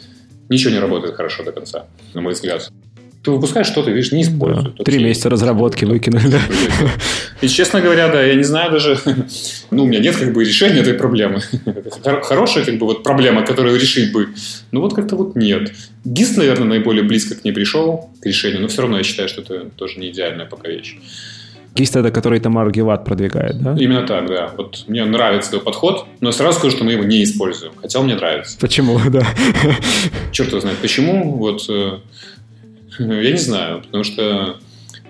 [0.49, 2.69] Ничего не работает хорошо до конца, на мой взгляд
[3.25, 4.75] ты выпускаешь что-то, видишь, не используют.
[4.77, 4.83] Да.
[4.83, 6.39] Три месяца разработки выкинули, да.
[7.41, 8.99] И, честно говоря, да, я не знаю даже...
[9.71, 11.41] Ну, у меня нет как бы решения этой проблемы.
[12.23, 14.29] Хорошая как бы вот проблема, которую решить бы.
[14.71, 15.73] Ну, вот как-то вот нет.
[16.05, 19.41] ГИС, наверное, наиболее близко к ней пришел, к решению, но все равно я считаю, что
[19.41, 20.97] это тоже не идеальная пока вещь.
[21.75, 23.75] ГИСТ это который Тамар Геват продвигает, да?
[23.77, 24.53] Именно так, да.
[24.55, 27.73] Вот мне нравится его подход, но сразу скажу, что мы его не используем.
[27.81, 28.57] Хотя он мне нравится.
[28.59, 29.25] Почему, да?
[30.31, 31.35] Черт его знает, почему.
[31.35, 31.97] Вот э,
[32.99, 34.57] Я не знаю, потому что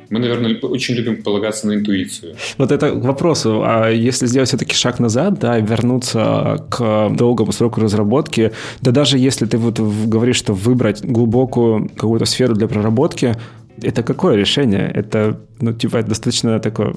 [0.09, 2.35] мы, наверное, очень любим полагаться на интуицию.
[2.57, 3.63] Вот это к вопросу.
[3.65, 9.45] А если сделать все-таки шаг назад, да, вернуться к долгому сроку разработки, да даже если
[9.45, 13.35] ты вот говоришь, что выбрать глубокую какую-то сферу для проработки,
[13.81, 14.89] это какое решение?
[14.93, 16.95] Это, ну, типа, это достаточно такое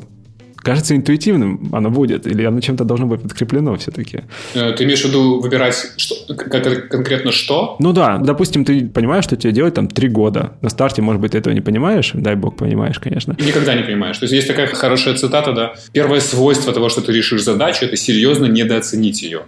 [0.62, 4.22] кажется интуитивным оно будет, или оно чем-то должно быть подкреплено все-таки.
[4.54, 7.76] Э, ты имеешь в виду выбирать что, конкретно что?
[7.78, 10.52] Ну да, допустим, ты понимаешь, что тебе делать там три года.
[10.62, 13.36] На старте, может быть, ты этого не понимаешь, дай бог понимаешь, конечно.
[13.38, 14.18] Никогда не понимаешь.
[14.18, 17.96] То есть есть такая хорошая цитата, да, первое свойство того, что ты решишь задачу, это
[17.96, 19.42] серьезно недооценить ее.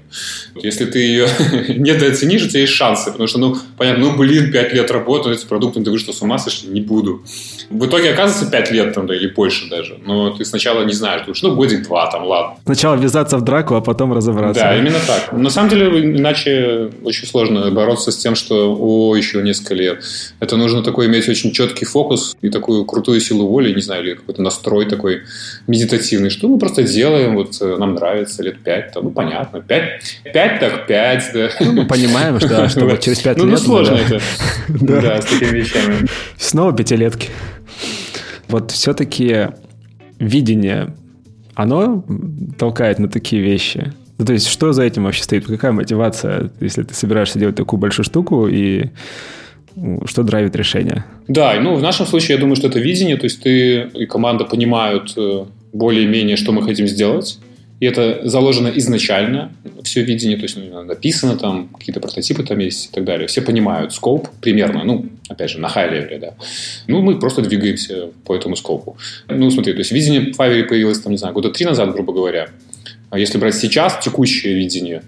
[0.54, 1.26] Если ты ее
[1.68, 5.44] недооценишь, у тебя есть шансы, потому что, ну, понятно, ну, блин, пять лет работать с
[5.44, 6.68] продуктом, ты что, с ума сошли?
[6.68, 7.22] Не буду.
[7.70, 9.98] В итоге оказывается пять лет там, да, или больше даже.
[10.04, 12.56] Но ты сначала не знаешь, думаешь, ну, годик-два там, ладно.
[12.64, 14.62] Сначала ввязаться в драку, а потом разобраться.
[14.62, 15.32] Да, именно так.
[15.32, 20.04] На самом деле, иначе очень сложно бороться с тем, что, о, еще несколько лет.
[20.38, 24.14] Это нужно такой иметь очень четкий фокус и такую крутую силу воли, не знаю, или
[24.14, 25.22] какой-то настрой такой
[25.66, 30.02] медитативный, что мы просто делаем, вот э, нам нравится лет пять, то, ну, понятно, пять,
[30.32, 31.48] пять так пять, да.
[31.60, 33.52] Ну, мы понимаем, что, что через пять ну, лет...
[33.52, 34.20] Ну, сложно это,
[34.68, 36.06] да, с такими вещами.
[36.38, 37.28] Снова пятилетки.
[38.48, 39.48] Вот все-таки
[40.20, 40.94] видение,
[41.54, 42.04] оно
[42.58, 43.92] толкает на такие вещи.
[44.18, 45.46] Ну, то есть, что за этим вообще стоит?
[45.46, 48.90] Какая мотивация, если ты собираешься делать такую большую штуку, и
[50.04, 51.04] что драйвит решение?
[51.26, 54.44] Да, ну, в нашем случае, я думаю, что это видение, то есть ты и команда
[54.44, 57.38] понимают э, более-менее, что мы хотим сделать,
[57.80, 59.52] и это заложено изначально,
[59.82, 63.26] все видение, то есть ну, написано там, какие-то прототипы там есть и так далее.
[63.26, 66.34] Все понимают скоп примерно, ну, опять же, на level, да.
[66.86, 68.98] Ну, мы просто двигаемся по этому скопу.
[69.28, 72.50] Ну, смотри, то есть видение Fiverr появилось, там, не знаю, года три назад, грубо говоря.
[73.08, 75.02] А если брать сейчас текущее видение,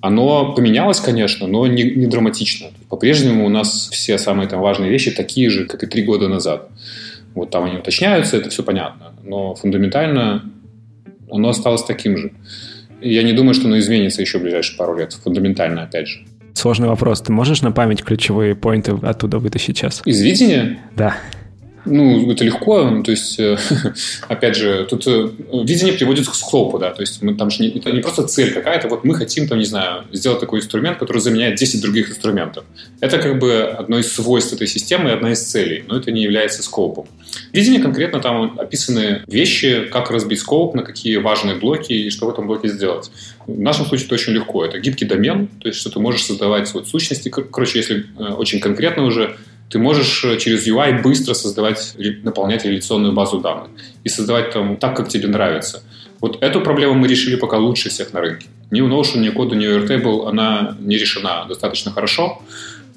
[0.00, 2.68] оно поменялось, конечно, но не, не драматично.
[2.88, 6.68] По-прежнему у нас все самые там важные вещи такие же, как и три года назад.
[7.34, 9.12] Вот там они уточняются, это все понятно.
[9.22, 10.50] Но фундаментально
[11.30, 12.32] оно осталось таким же.
[13.00, 16.24] Я не думаю, что оно изменится еще в ближайшие пару лет, фундаментально, опять же.
[16.54, 17.20] Сложный вопрос.
[17.22, 20.02] Ты можешь на память ключевые поинты оттуда вытащить сейчас?
[20.04, 20.80] Из видения?
[20.96, 21.16] Да.
[21.84, 23.56] Ну, это легко, то есть, э,
[24.28, 25.28] опять же, тут э,
[25.64, 28.52] видение приводит к склопу, да, то есть мы там же не, это не просто цель
[28.52, 32.64] какая-то, вот мы хотим, там, не знаю, сделать такой инструмент, который заменяет 10 других инструментов.
[33.00, 36.22] Это как бы одно из свойств этой системы и одна из целей, но это не
[36.22, 37.06] является скопом.
[37.52, 42.30] видение конкретно там описаны вещи, как разбить скоп, на какие важные блоки и что в
[42.30, 43.10] этом блоке сделать.
[43.46, 44.64] В нашем случае это очень легко.
[44.64, 48.60] Это гибкий домен, то есть что ты можешь создавать вот сущности, короче, если э, очень
[48.60, 49.36] конкретно уже,
[49.70, 53.70] ты можешь э, через UI быстро создавать, наполнять реляционную базу данных
[54.04, 55.82] и создавать там так, как тебе нравится.
[56.20, 58.46] Вот эту проблему мы решили пока лучше всех на рынке.
[58.70, 62.42] Ни у Notion, ни Code, ни Airtable она не решена достаточно хорошо.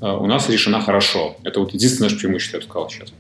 [0.02, 1.36] Э, у нас решена хорошо.
[1.44, 3.14] Это вот единственное преимущество, я сказал сейчас.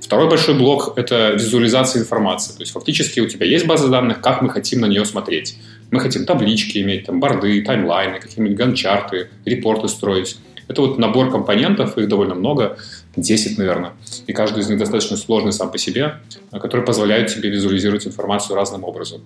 [0.00, 2.52] Второй большой блок– это визуализация информации.
[2.52, 5.56] То есть фактически у тебя есть база данных, как мы хотим на нее смотреть.
[5.90, 10.36] Мы хотим таблички иметь, там, борды, таймлайны, какие-нибудь ганчарты, репорты строить.
[10.70, 12.78] Это вот набор компонентов, их довольно много,
[13.16, 13.90] 10, наверное.
[14.28, 16.20] И каждый из них достаточно сложный сам по себе,
[16.52, 19.20] который позволяет тебе визуализировать информацию разным образом.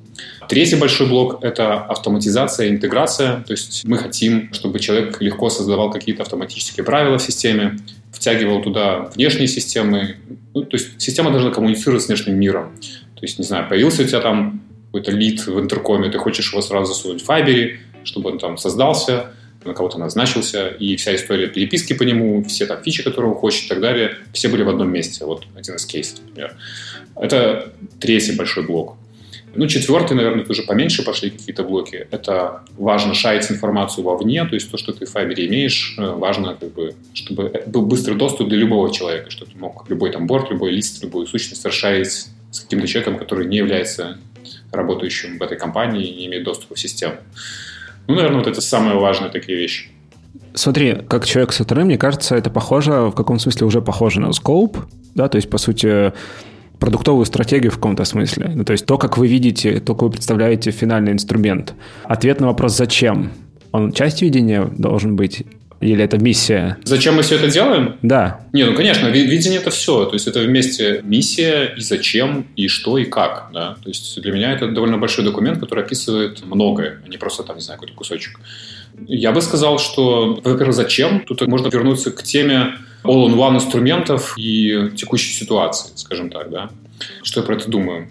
[0.49, 3.45] Третий большой блок— это автоматизация интеграция.
[3.47, 7.77] То есть мы хотим, чтобы человек легко создавал какие-то автоматические правила в системе,
[8.11, 10.17] втягивал туда внешние системы.
[10.55, 12.73] Ну, то есть система должна коммуницировать с внешним миром.
[13.17, 16.63] То есть, не знаю, появился у тебя там какой-то лид в интеркоме, ты хочешь его
[16.63, 19.27] сразу засунуть в Файбере, чтобы он там создался—
[19.65, 23.65] на кого-то назначился, и вся история переписки по нему, все там фичи, которые он хочет
[23.65, 25.25] и так далее, все были в одном месте.
[25.25, 26.57] Вот один из кейсов, например.
[27.17, 28.97] Это третий большой блок.
[29.57, 32.09] Ну, четвертый, наверное, уже поменьше пошли какие-то блоки.
[32.11, 36.57] Это важно шарить информацию вовне, то есть то, что ты в Fiverr имеешь, э, важно,
[36.59, 40.51] как бы, чтобы был быстрый доступ для любого человека, чтобы ты мог любой там борт,
[40.51, 44.19] любой лист, любую сущность расшарить с каким-то человеком, который не является
[44.73, 47.17] работающим в этой компании и не имеет доступа в систему.
[48.07, 49.89] Ну, наверное, вот это самые важные такие вещи.
[50.55, 54.33] Смотри, как человек со вторым, мне кажется, это похоже, в каком смысле уже похоже на
[54.33, 54.79] скоуп,
[55.15, 56.13] да, то есть, по сути,
[56.79, 58.53] продуктовую стратегию в каком-то смысле.
[58.55, 61.75] Ну, то есть то, как вы видите, то, как вы представляете финальный инструмент.
[62.05, 63.33] Ответ на вопрос «зачем?»
[63.73, 65.45] Он часть видения должен быть
[65.85, 66.78] или это миссия?
[66.85, 67.97] Зачем мы все это делаем?
[68.03, 68.41] Да.
[68.53, 70.05] Не, ну конечно, видение это все.
[70.07, 73.51] То есть это вместе миссия и зачем, и что, и как.
[73.53, 73.76] Да?
[73.82, 77.57] То есть для меня это довольно большой документ, который описывает многое, а не просто там,
[77.57, 78.41] не знаю, какой-то кусочек.
[79.07, 81.20] Я бы сказал, что, во-первых, зачем?
[81.20, 86.70] Тут можно вернуться к теме all-in-one инструментов и текущей ситуации, скажем так, да.
[87.22, 88.09] Что я про это думаю?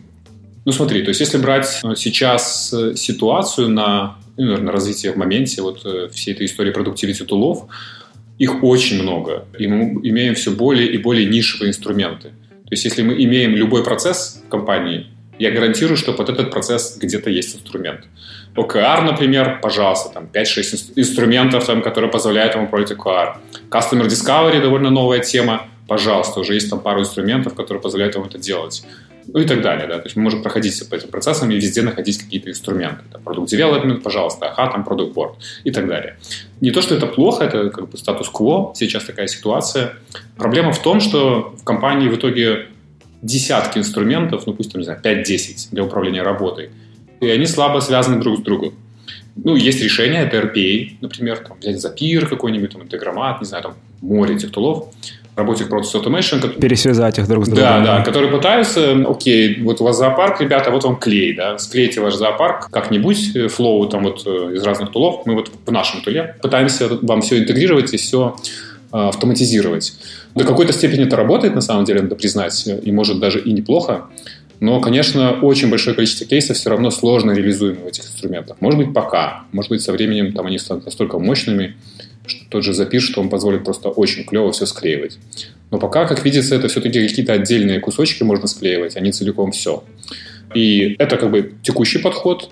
[0.66, 5.18] Ну, смотри, то есть если брать э, сейчас э, ситуацию на, ну, наверное, развитие в
[5.18, 7.68] моменте вот э, всей этой истории продуктивити тулов,
[8.40, 12.30] их очень много, и мы имеем все более и более нишевые инструменты.
[12.30, 15.08] То есть если мы имеем любой процесс в компании,
[15.40, 18.06] я гарантирую, что под этот процесс где-то есть инструмент.
[18.56, 23.38] OKR, например, пожалуйста, там 5-6 инструментов, там, которые позволяют ему управлять OKR.
[23.70, 28.38] Customer Discovery довольно новая тема, пожалуйста, уже есть там пару инструментов, которые позволяют вам это
[28.38, 28.84] делать.
[29.28, 29.98] Ну и так далее, да.
[29.98, 33.04] То есть мы можем проходить по этим процессам и везде находить какие-то инструменты.
[33.12, 36.18] Там, Product Development, пожалуйста, ага, там Product Board и так далее.
[36.62, 39.94] Не то, что это плохо, это как бы статус-кво, сейчас такая ситуация.
[40.38, 42.68] Проблема в том, что в компании в итоге
[43.22, 46.70] десятки инструментов, ну пусть там, не знаю, 5-10 для управления работой–
[47.24, 48.74] и они слабо связаны друг с другом.
[49.36, 53.76] Ну, есть решения, это RPA, например, там, взять Zapier какой-нибудь, там, Интегромат, не знаю, там,
[54.02, 54.94] море этих тулов,
[55.36, 56.60] Robotic Process Automation.
[56.60, 57.64] Пересвязать их друг с другом.
[57.64, 62.02] Да, да, которые пытаются, окей, вот у вас зоопарк, ребята, вот вам клей, да, склейте
[62.02, 66.02] ваш зоопарк как-нибудь, э, флоу там вот э, из разных тулов, мы вот в нашем
[66.02, 68.36] туле пытаемся вам все интегрировать и все
[68.92, 69.94] э, автоматизировать.
[70.36, 74.06] До какой-то степени это работает, на самом деле, надо признать, и может даже и неплохо,
[74.60, 78.58] но, конечно, очень большое количество кейсов все равно сложно реализуемы в этих инструментах.
[78.62, 79.44] Может быть, пока.
[79.52, 81.76] Может быть, со временем там они станут настолько мощными,
[82.50, 85.18] тот же запиш, что он позволит просто очень клево все склеивать.
[85.72, 89.84] Но пока, как видится, это все-таки какие-то отдельные кусочки можно склеивать, а не целиком все.
[90.54, 92.50] И это как бы текущий подход.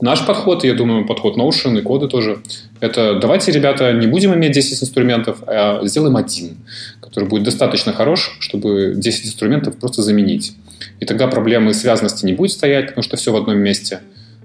[0.00, 2.40] Наш подход, я думаю, подход Notion и коды тоже,
[2.80, 6.56] это давайте, ребята, не будем иметь 10 инструментов, а сделаем один,
[7.00, 10.54] который будет достаточно хорош, чтобы 10 инструментов просто заменить.
[10.98, 14.00] И тогда проблемы связанности не будет стоять, потому что все в одном месте.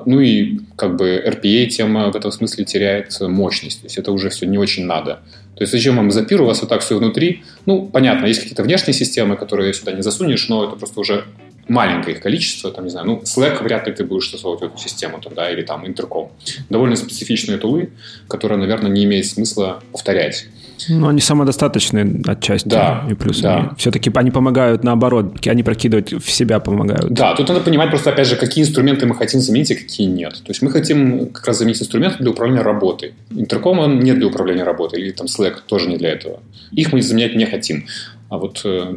[0.05, 3.81] Ну и как бы RPA тема в этом смысле теряет мощность.
[3.81, 5.19] То есть это уже все не очень надо.
[5.55, 7.43] То есть зачем вам запир, у вас вот так все внутри.
[7.65, 11.25] Ну, понятно, есть какие-то внешние системы, которые сюда не засунешь, но это просто уже
[11.69, 15.19] маленькое их количество, там, не знаю, ну, Slack вряд ли ты будешь в эту систему,
[15.21, 16.29] там, да, или там Intercom.
[16.69, 17.91] Довольно специфичные тулы,
[18.27, 20.47] которые, наверное, не имеет смысла повторять.
[20.87, 22.67] Ну, они самодостаточные отчасти.
[22.67, 23.05] Да.
[23.09, 23.57] И плюс да.
[23.57, 27.11] они, все-таки они помогают наоборот, они прокидывать в себя помогают.
[27.11, 30.33] Да, тут надо понимать просто, опять же, какие инструменты мы хотим заменить, а какие нет.
[30.33, 33.13] То есть мы хотим как раз заменить инструменты для управления работой.
[33.31, 36.39] Интерком он не для управления работой, или там Slack тоже не для этого.
[36.71, 37.85] Их мы заменять не хотим.
[38.29, 38.93] А вот э,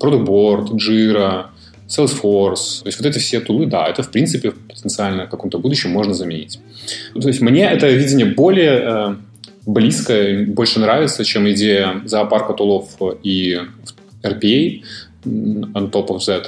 [0.00, 1.46] Product Board, Jira,
[1.90, 5.90] Salesforce, то есть вот эти все тулы, да, это в принципе потенциально в каком-то будущем
[5.90, 6.60] можно заменить.
[7.20, 9.14] То есть мне это видение более э,
[9.66, 13.60] близко, больше нравится, чем идея зоопарка тулов и
[14.22, 14.82] RPA
[15.24, 16.46] on top of that.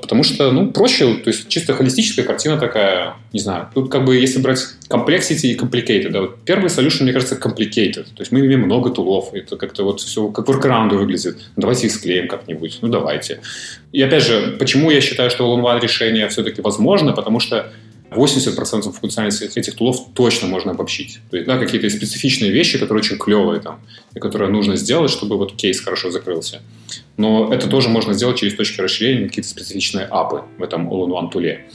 [0.00, 4.16] Потому что, ну, проще, то есть чисто холистическая картина такая, не знаю, тут как бы
[4.16, 8.40] если брать complexity и complicated, да, вот первый solution, мне кажется, complicated, то есть мы
[8.40, 12.88] имеем много тулов, это как-то вот все как workaround выглядит, давайте их склеим как-нибудь, ну,
[12.88, 13.40] давайте.
[13.92, 17.72] И опять же, почему я считаю, что all-in-one решение все-таки возможно, потому что
[18.10, 21.20] 80% функциональности этих тулов точно можно обобщить.
[21.30, 23.80] То есть, да, какие-то специфичные вещи, которые очень клевые там,
[24.14, 26.60] и которые нужно сделать, чтобы вот кейс хорошо закрылся.
[27.16, 31.66] Но это тоже можно сделать через точки расширения, какие-то специфичные апы в этом all-in-one туле.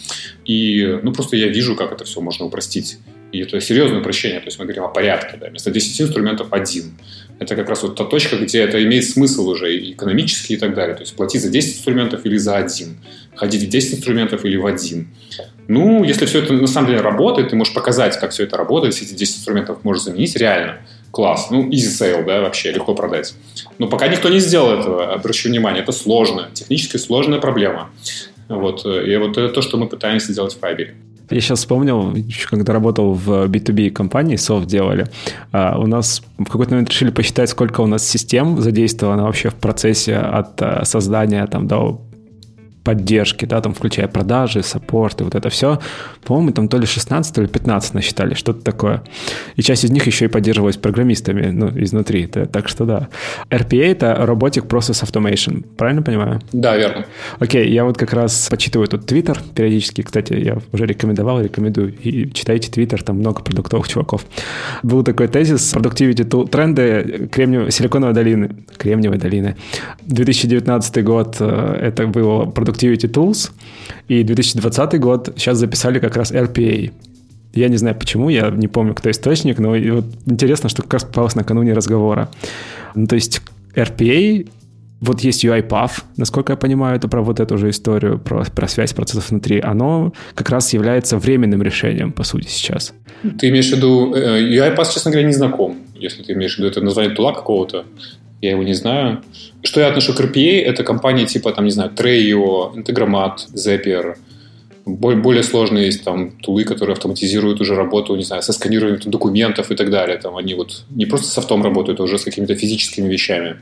[0.45, 2.97] И, ну, просто я вижу, как это все можно упростить.
[3.31, 4.39] И это серьезное упрощение.
[4.39, 5.37] То есть мы говорим о порядке.
[5.39, 5.49] Да?
[5.49, 6.97] Вместо 10 инструментов один.
[7.37, 10.73] Это как раз вот та точка, где это имеет смысл уже и экономически и так
[10.73, 10.95] далее.
[10.95, 12.97] То есть платить за 10 инструментов или за один.
[13.35, 15.07] Ходить в 10 инструментов или в один.
[15.67, 18.93] Ну, если все это на самом деле работает, ты можешь показать, как все это работает,
[18.93, 20.77] все эти 10 инструментов можешь заменить, реально,
[21.11, 21.47] класс.
[21.49, 23.33] Ну, easy sale, да, вообще, легко продать.
[23.79, 27.89] Но пока никто не сделал этого, обращу внимание, это сложно, технически сложная проблема.
[28.47, 30.91] Вот, и вот это то, что мы пытаемся сделать в Fiverr.
[31.31, 32.15] Я сейчас вспомнил,
[32.49, 35.07] когда работал в B2B компании, софт делали,
[35.51, 39.55] а, у нас в какой-то момент решили посчитать, сколько у нас систем задействовано вообще в
[39.55, 42.01] процессе от а, создания там, до
[42.85, 45.79] поддержки, да, там, включая продажи, саппорт и вот это все,
[46.23, 49.03] по-моему, там то ли 16, то ли 15 насчитали, что-то такое.
[49.55, 53.07] И часть из них еще и поддерживалась программистами, ну, изнутри, это, так что да.
[53.49, 56.41] RPA— это Robotic Process Automation, правильно понимаю?
[56.53, 57.05] Да, верно.
[57.39, 62.31] Окей, я вот как раз почитываю тут Twitter периодически, кстати, я уже рекомендовал, рекомендую, и
[62.31, 64.25] читайте Twitter, там много продуктовых чуваков.
[64.83, 69.55] Был такой тезис, productivity tool, тренды Кремниевой, Силиконовой долины, Кремниевой долины.
[70.03, 72.45] 2019 год э, это было
[72.75, 73.51] Productivity Tools,
[74.07, 76.91] и 2020 год сейчас записали как раз RPA.
[77.53, 81.03] Я не знаю почему, я не помню, кто источник, но вот интересно, что как раз
[81.03, 82.29] попалось накануне разговора.
[82.95, 83.41] Ну, то есть
[83.75, 84.47] RPA
[85.01, 88.93] вот есть UiPath, насколько я понимаю, это про вот эту же историю, про, про связь
[88.93, 89.59] процессов внутри.
[89.59, 92.93] Оно как раз является временным решением, по сути, сейчас.
[93.39, 94.13] Ты имеешь в виду...
[94.15, 97.85] Э, UiPath, честно говоря, не знаком, если ты имеешь в виду это название тула какого-то.
[98.45, 99.23] Я его не знаю.
[99.63, 104.17] Что я отношу к RPA, это компании типа, там, не знаю, Treio, Integromat, Zapier,
[104.85, 109.75] более сложные есть там тулы, которые автоматизируют уже работу, не знаю, со сканированием документов и
[109.75, 110.17] так далее.
[110.17, 113.55] Там они вот не просто софтом работают, а уже с какими-то физическими вещами.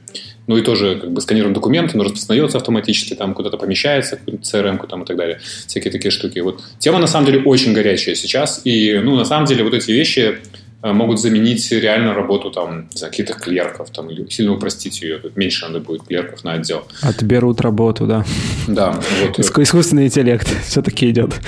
[0.47, 4.85] Ну и тоже как бы сканируем документы, но распознается автоматически, там куда-то помещается, в CRM
[4.85, 5.39] там и так далее.
[5.65, 6.39] Всякие такие штуки.
[6.39, 8.59] Вот тема на самом деле очень горячая сейчас.
[8.65, 10.39] И, ну, на самом деле вот эти вещи
[10.91, 15.17] могут заменить реально работу там, за каких-то клерков там, или сильно упростить ее.
[15.17, 16.83] Тут меньше надо будет клерков на отдел.
[17.01, 18.25] Отберут работу, да.
[18.67, 18.99] Да.
[19.21, 19.39] Вот.
[19.39, 21.39] Искусственный интеллект все-таки идет.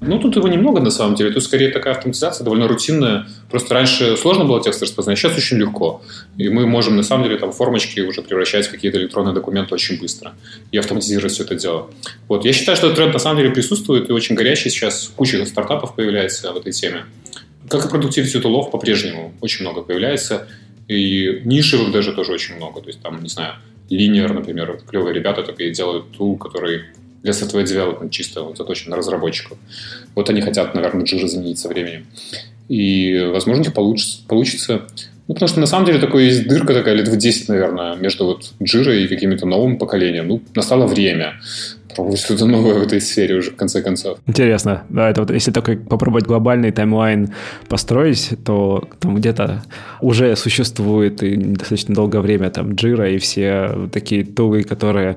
[0.00, 1.30] Ну, тут его немного на самом деле.
[1.30, 3.26] Тут скорее такая автоматизация довольно рутинная.
[3.50, 6.02] Просто раньше сложно было текст распознать, сейчас очень легко.
[6.38, 10.00] И мы можем на самом деле там формочки уже превращать в какие-то электронные документы очень
[10.00, 10.32] быстро
[10.72, 11.90] и автоматизировать все это дело.
[12.28, 12.44] Вот.
[12.44, 15.12] Я считаю, что этот тренд на самом деле присутствует и очень горячий сейчас.
[15.14, 17.04] Куча стартапов появляется в этой теме.
[17.70, 20.48] Как и продуктивность тулов по-прежнему очень много появляется.
[20.88, 22.80] И нишевых даже тоже очень много.
[22.80, 23.54] То есть там, не знаю,
[23.90, 26.82] Linear, например, клевые ребята такие делают тул, который
[27.22, 29.58] для software development чисто вот, заточен на разработчиков.
[30.14, 32.06] Вот они хотят, наверное, Jira заменить со временем.
[32.68, 34.86] И, возможно, у получится, получится.
[35.28, 38.24] Ну, потому что на самом деле такое есть дырка такая лет в 10, наверное, между
[38.24, 40.28] вот Jira и каким-то новым поколением.
[40.28, 41.40] Ну, настало время
[42.00, 44.18] пробовать что-то новое в этой сфере уже в конце концов.
[44.26, 44.84] Интересно.
[44.88, 47.34] Да, это вот если только попробовать глобальный timeline
[47.68, 49.62] построить, то там где-то
[50.00, 55.16] уже существует и достаточно долгое время там Jira и все такие тулы, которые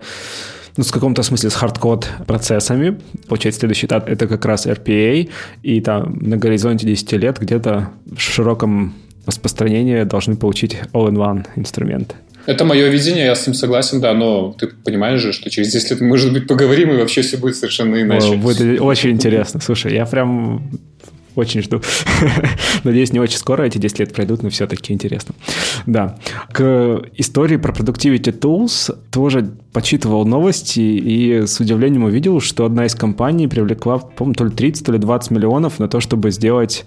[0.78, 3.00] ну, в каком-то смысле с hardcode процессами.
[3.28, 5.30] Получается, следующий этап— это как раз RPA,
[5.62, 8.94] и там на горизонте 10 лет где-то в широком
[9.26, 12.16] распространении должны получить all-in-one инструменты.
[12.46, 15.92] Это мое видение, я с ним согласен, да, но ты понимаешь же, что через 10
[15.92, 18.36] лет может быть, поговорим, и вообще все будет совершенно иначе.
[18.36, 19.62] Будет очень интересно.
[19.62, 20.70] Слушай, я прям
[21.36, 21.82] очень жду.
[22.84, 25.34] Надеюсь, не очень скоро эти 10 лет пройдут, но все-таки интересно.
[25.86, 26.18] Да.
[26.52, 32.94] К истории про Productivity Tools тоже почитывал новости и с удивлением увидел, что одна из
[32.94, 36.86] компаний привлекла, по-моему, то ли 30, то ли 20 миллионов на то, чтобы сделать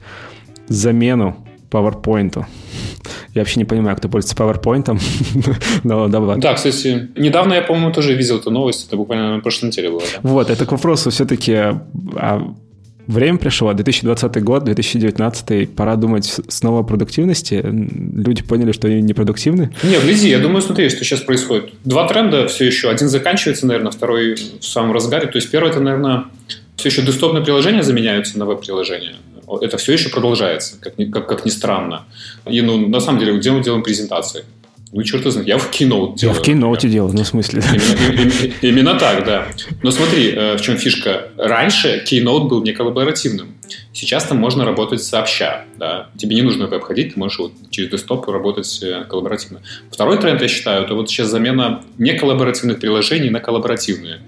[0.68, 2.44] замену PowerPoint.
[3.34, 5.00] Я вообще не понимаю, кто пользуется PowerPoint.
[5.84, 8.86] Но, да, да, кстати, недавно я, по-моему, тоже видел эту новость.
[8.88, 10.00] Это буквально на прошлой неделе было.
[10.00, 10.28] Да?
[10.28, 11.52] Вот, это к вопросу все-таки
[12.16, 12.54] а
[13.06, 17.62] Время пришло, 2020 год, 2019, пора думать снова о продуктивности.
[17.64, 19.70] Люди поняли, что они непродуктивны.
[19.84, 21.70] Нет, гляди, я думаю, смотри, что сейчас происходит.
[21.84, 22.90] Два тренда все еще.
[22.90, 25.28] Один заканчивается, наверное, второй в самом разгаре.
[25.28, 26.24] То есть первый, это, наверное,
[26.74, 29.14] все еще десктопные приложения заменяются на веб-приложения
[29.60, 32.04] это все еще продолжается, как ни, как, как ни странно.
[32.46, 34.44] И, ну, на самом деле, где мы делаем презентации?
[34.92, 36.36] Ну, черт знает, я в Keynote делаю.
[36.36, 37.62] Я в Keynote делаю, ну, в смысле.
[37.70, 39.46] Именно, именно, именно так, да.
[39.82, 41.28] Но смотри, э, в чем фишка.
[41.36, 43.56] Раньше Keynote был не коллаборативным.
[43.92, 45.64] Сейчас там можно работать сообща.
[45.76, 46.08] Да?
[46.16, 49.60] Тебе не нужно веб ходить, ты можешь вот через десктоп работать э, коллаборативно.
[49.90, 54.20] Второй тренд, я считаю, это вот сейчас замена неколлаборативных приложений на коллаборативные.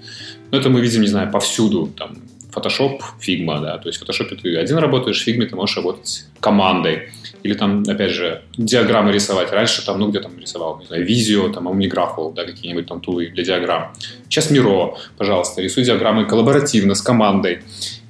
[0.51, 1.91] Ну, это мы видим, не знаю, повсюду.
[1.97, 2.19] Там,
[2.59, 6.25] Photoshop, Figma, да, то есть в Photoshop ты один работаешь, в Figma ты можешь работать
[6.41, 7.11] командой.
[7.45, 9.53] Или там, опять же, диаграммы рисовать.
[9.53, 13.29] Раньше там, ну, где там рисовал, не знаю, Visio, там, OmniGraphal, да, какие-нибудь там тулы
[13.29, 13.93] для диаграмм.
[14.29, 17.61] Сейчас Miro, пожалуйста, рисуй диаграммы коллаборативно, с командой.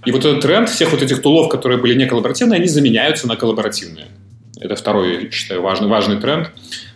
[0.07, 3.37] И вот этот тренд всех вот этих тулов, которые были не коллаборативные, они заменяются на
[3.37, 4.07] коллаборативные.
[4.61, 6.51] Это второй, я считаю, важный, важный тренд.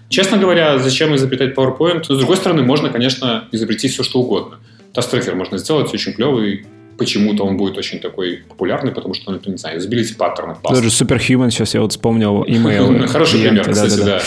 [0.08, 2.04] Честно говоря, зачем изобретать PowerPoint?
[2.04, 4.58] С другой стороны, можно, конечно, изобрести все, что угодно.
[4.94, 6.66] Task можно сделать очень клевый,
[6.98, 10.58] почему-то он будет очень такой популярный, потому что, ну, не знаю, юзабилити паттернов.
[10.68, 13.06] Даже Superhuman, сейчас я вот вспомнил, email.
[13.06, 14.22] Хороший пример, кстати, да.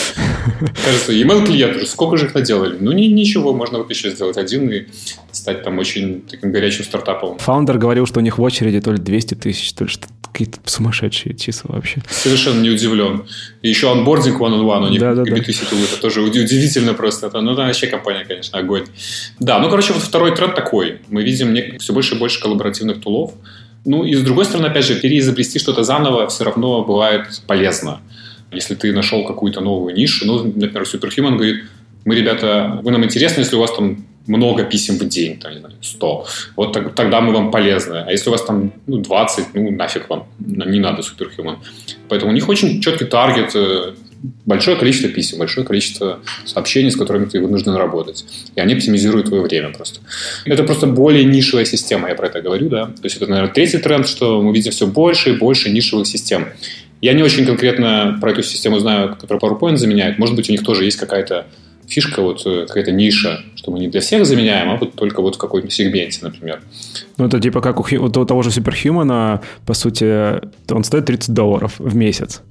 [0.84, 2.76] Кажется, email клиент уже, сколько же их наделали?
[2.78, 4.86] Ну, ничего, можно вот еще сделать один и
[5.32, 7.38] стать там очень таким горячим стартапом.
[7.38, 10.58] Фаундер говорил, что у них в очереди то ли 200 тысяч, то ли что какие-то
[10.66, 12.02] сумасшедшие числа вообще.
[12.10, 13.24] Совершенно не удивлен.
[13.66, 15.76] И еще онбординг one-on-one у них да, да, B2C да.
[15.76, 17.26] это тоже удивительно просто.
[17.26, 18.84] Это, ну, да, вообще компания, конечно, огонь.
[19.40, 21.00] Да, ну, короче, вот второй тренд такой.
[21.08, 23.32] Мы видим все больше и больше коллаборативных тулов.
[23.84, 27.98] Ну, и с другой стороны, опять же, переизобрести что-то заново все равно бывает полезно.
[28.52, 31.64] Если ты нашел какую-то новую нишу, ну, например, Superhuman говорит,
[32.04, 35.58] мы, ребята, вы нам интересны, если у вас там много писем в день, там, не
[35.60, 38.04] знаю, 100, вот так, тогда мы вам полезны.
[38.06, 41.58] А если у вас там ну, 20, ну нафиг вам, не надо суперхуман.
[42.08, 43.94] Поэтому у них очень четкий таргет, э,
[44.44, 48.24] большое количество писем, большое количество сообщений, с которыми ты вынужден работать.
[48.54, 50.00] И они оптимизируют твое время просто.
[50.44, 52.86] Это просто более нишевая система, я про это говорю, да.
[52.86, 56.48] То есть это, наверное, третий тренд, что мы видим все больше и больше нишевых систем.
[57.02, 60.18] Я не очень конкретно про эту систему знаю, которая PowerPoint заменяет.
[60.18, 61.46] Может быть, у них тоже есть какая-то
[61.86, 65.36] фишка, вот э, какая-то ниша, что мы не для всех заменяем, а вот только вот
[65.36, 66.60] в какой-то сегменте, например.
[67.18, 70.40] Ну, это типа как у, у того же Superhuman, по сути,
[70.72, 72.42] он стоит 30 долларов в месяц.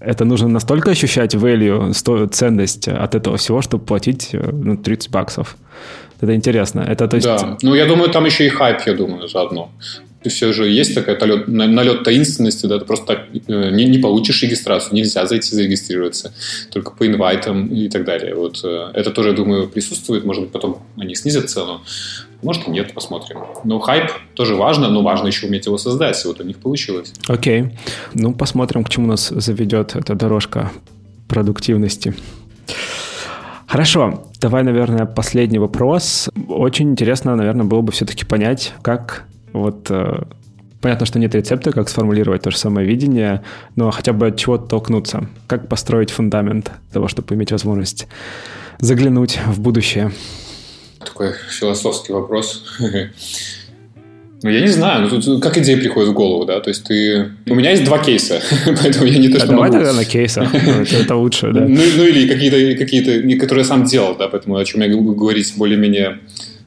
[0.00, 5.56] Это нужно настолько ощущать value, ценность от этого всего, чтобы платить э, ну, 30 баксов.
[6.20, 6.80] Это интересно.
[6.80, 7.26] Это, то есть...
[7.26, 9.70] Да, ну я думаю, там еще и хайп, я думаю, заодно
[10.28, 14.42] все же есть такая налет, налет таинственности, да, ты просто так э, не, не получишь
[14.42, 16.32] регистрацию, нельзя зайти зарегистрироваться,
[16.72, 18.34] только по инвайтам и так далее.
[18.34, 21.82] Вот э, это тоже, я думаю, присутствует, может быть, потом они снизят цену,
[22.42, 23.38] может и нет, посмотрим.
[23.64, 27.12] Но хайп тоже важно, но важно еще уметь его создать, вот у них получилось.
[27.26, 27.72] Окей, okay.
[28.14, 30.72] ну посмотрим, к чему нас заведет эта дорожка
[31.28, 32.14] продуктивности.
[33.66, 36.28] Хорошо, давай, наверное, последний вопрос.
[36.48, 39.24] Очень интересно, наверное, было бы все-таки понять, как
[39.54, 40.24] вот э,
[40.80, 43.42] понятно, что нет рецепта, как сформулировать то же самое видение,
[43.76, 45.28] но хотя бы от чего толкнуться.
[45.46, 48.06] Как построить фундамент того, чтобы иметь возможность
[48.80, 50.12] заглянуть в будущее?
[50.98, 52.64] Такой философский вопрос.
[54.42, 57.30] Ну, я не знаю, ну, тут как идея приходит в голову, да, то есть ты...
[57.46, 58.42] У меня есть два кейса,
[58.82, 59.78] поэтому я не то, что Давай могу...
[59.78, 61.60] тогда на кейсах, ну, это лучше, да.
[61.60, 65.54] Ну, ну или какие-то, какие-то, которые я сам делал, да, поэтому о чем я говорить
[65.56, 66.18] более-менее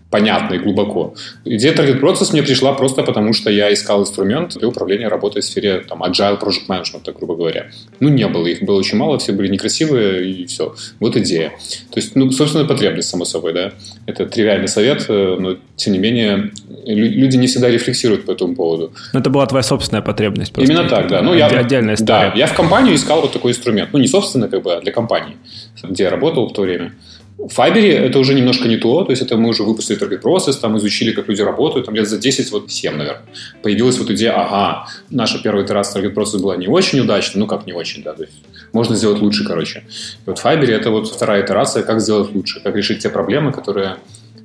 [0.10, 1.14] понятно и глубоко.
[1.46, 5.46] Идея Target Process мне пришла просто потому, что я искал инструмент для управления работой в
[5.46, 7.68] сфере там, agile project management, так грубо говоря.
[8.00, 10.76] Ну, не было, их было очень мало, все были некрасивые, и все.
[11.00, 11.50] Вот идея.
[11.92, 13.74] То есть, ну, собственно, потребность, само собой, да.
[14.06, 16.52] Это тривиальный совет, э, но, тем не менее,
[16.86, 18.94] люди не всегда рефлексируют по этому поводу.
[19.14, 20.54] Но это была твоя собственная потребность.
[20.54, 20.72] Просто.
[20.72, 21.22] Именно так, да.
[21.22, 22.32] Ну, я, отдельная история.
[22.32, 23.90] Да, я в компанию искал вот такой инструмент.
[23.92, 25.36] Ну, не собственно, как бы, а для компании,
[25.84, 26.94] где я работал в то время.
[27.38, 30.60] В Fiverr это уже немножко не то, то есть это мы уже выпустили Target Process,
[30.60, 33.22] там изучили, как люди работают, там лет за 10, вот 7, наверное.
[33.62, 37.68] Появилась вот идея, ага, наша первая итерация Target Process была не очень удачной, ну как
[37.68, 38.34] не очень, да, то есть
[38.74, 39.84] можно сделать лучше, короче.
[40.26, 43.98] И вот в это вот вторая итерация, как сделать лучше, как решить те проблемы, которые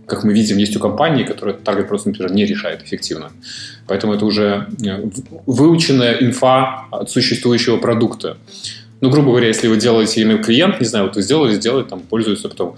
[0.06, 3.32] как мы видим, есть у компании, которые Target просто, например, не решает эффективно.
[3.86, 5.08] Поэтому это уже э,
[5.46, 8.36] выученная инфа от существующего продукта.
[9.02, 12.00] Ну, грубо говоря, если вы делаете email клиент, не знаю, вот вы сделали, сделали, там,
[12.00, 12.76] пользуются потом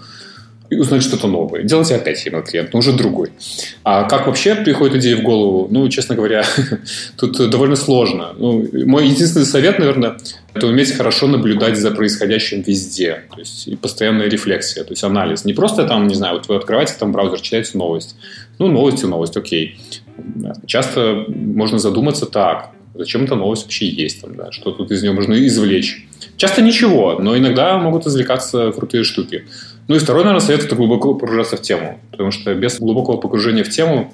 [0.71, 1.61] и узнать что-то новое.
[1.61, 3.29] Делайте опять email клиент, но уже другой.
[3.83, 5.67] А как вообще приходит идея в голову?
[5.69, 6.43] Ну, честно говоря,
[7.17, 8.33] тут довольно сложно.
[8.37, 10.17] Ну, мой единственный совет, наверное,
[10.55, 13.25] это уметь хорошо наблюдать за происходящим везде.
[13.31, 15.45] То есть и постоянная рефлексия, то есть анализ.
[15.45, 18.15] Не просто там, не знаю, вот вы открываете там браузер, читаете новость.
[18.57, 19.77] Ну, новость и новость, окей.
[20.65, 25.11] Часто можно задуматься так, зачем эта новость вообще есть, там, да, что тут из нее
[25.11, 26.07] можно извлечь.
[26.37, 29.45] Часто ничего, но иногда могут извлекаться крутые штуки.
[29.87, 31.99] Ну и второй, наверное, совет– это глубоко погружаться в тему.
[32.11, 34.13] Потому что без глубокого погружения в тему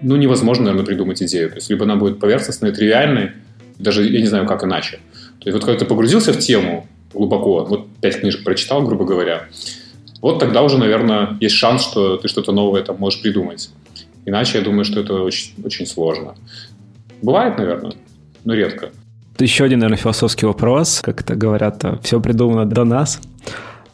[0.00, 1.50] ну, невозможно, наверное, придумать идею.
[1.50, 3.32] То есть, либо она будет поверхностной, тривиальной,
[3.78, 5.00] даже я не знаю, как иначе.
[5.40, 9.48] То есть, вот когда ты погрузился в тему глубоко, вот пять книжек прочитал, грубо говоря,
[10.20, 13.70] вот тогда уже, наверное, есть шанс, что ты что-то новое там можешь придумать.
[14.26, 16.34] Иначе я думаю, что это очень, очень сложно.
[17.22, 17.94] Бывает, наверное,
[18.44, 18.90] но редко.
[19.38, 21.00] Еще один, наверное, философский вопрос.
[21.02, 23.20] Как это говорят, все придумано до нас,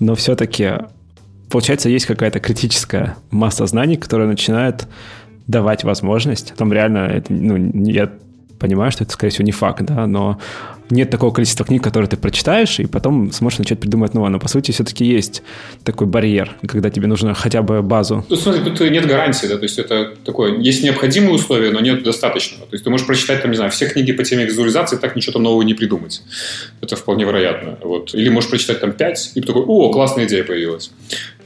[0.01, 0.73] но все-таки,
[1.51, 4.87] получается, есть какая-то критическая масса знаний, которая начинает
[5.47, 6.55] давать возможность.
[6.57, 8.11] Там реально, это, ну, я
[8.59, 10.39] понимаю, что это, скорее всего, не факт, да, но
[10.91, 14.31] нет такого количества книг, которые ты прочитаешь, и потом сможешь начать придумать новое.
[14.31, 15.43] Но, по сути, все-таки есть
[15.85, 18.25] такой барьер, когда тебе нужно хотя бы базу.
[18.29, 22.03] Ну, смотри, тут нет гарантии, да, то есть это такое, есть необходимые условия, но нет
[22.03, 22.67] достаточного.
[22.67, 25.33] То есть ты можешь прочитать, там, не знаю, все книги по теме визуализации, так ничего
[25.33, 26.23] там нового не придумать.
[26.81, 27.79] Это вполне вероятно.
[27.83, 28.15] Вот.
[28.15, 30.91] Или можешь прочитать там пять, и такой, о, классная идея появилась.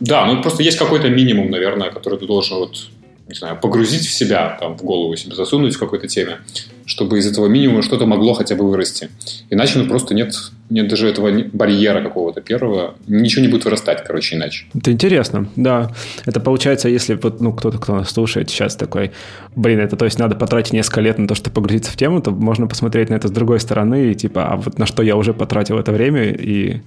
[0.00, 2.88] Да, ну просто есть какой-то минимум, наверное, который ты должен вот
[3.28, 6.38] не знаю, погрузить в себя, там, в голову себе засунуть в какой-то теме,
[6.86, 9.10] чтобы из этого минимума что-то могло хотя бы вырасти.
[9.50, 10.34] Иначе ну, просто нет
[10.70, 14.66] нет даже этого барьера какого-то первого, ничего не будет вырастать, короче, иначе.
[14.74, 15.90] Это интересно, да.
[16.26, 19.12] Это получается, если вот, ну, кто-то, кто нас слушает сейчас такой,
[19.56, 22.30] блин, это то есть надо потратить несколько лет на то, чтобы погрузиться в тему, то
[22.32, 25.32] можно посмотреть на это с другой стороны и типа, а вот на что я уже
[25.32, 26.82] потратил это время и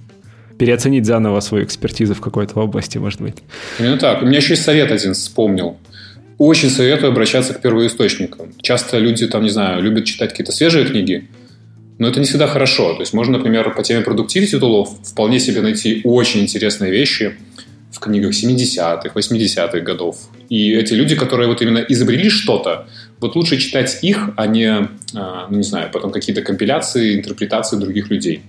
[0.58, 3.38] переоценить заново свою экспертизу в какой-то области, может быть.
[3.80, 4.22] Ну так.
[4.22, 5.76] У меня еще есть совет один вспомнил.
[6.44, 8.52] Очень советую обращаться к первоисточникам.
[8.60, 11.28] Часто люди, там, не знаю, любят читать какие-то свежие книги,
[11.98, 12.94] но это не всегда хорошо.
[12.94, 17.36] То есть можно, например, по теме продуктивити тулов вполне себе найти очень интересные вещи
[17.92, 20.16] в книгах 70-х, 80-х годов.
[20.48, 22.88] И эти люди, которые вот именно изобрели что-то,
[23.20, 28.10] вот лучше читать их, а не, а, ну, не знаю, потом какие-то компиляции, интерпретации других
[28.10, 28.42] людей.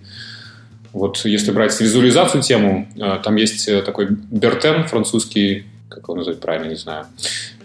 [0.94, 6.40] Вот если брать визуализацию тему, а, там есть э, такой Бертен, французский, как его назвать
[6.40, 7.06] правильно, не знаю,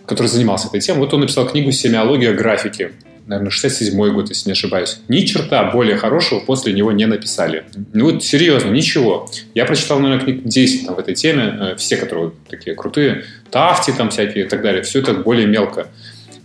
[0.09, 1.01] который занимался этой темой.
[1.01, 2.93] Вот он написал книгу «Семиология графики»
[3.29, 5.01] наверное, 67 год, если не ошибаюсь.
[5.09, 7.65] Ни черта более хорошего после него не написали.
[7.93, 9.29] Ну вот серьезно, ничего.
[9.55, 13.91] Я прочитал, наверное, книг 10 там, в этой теме, э, все, которые такие крутые, Тафти
[13.91, 15.89] там всякие и так далее, все это более мелко.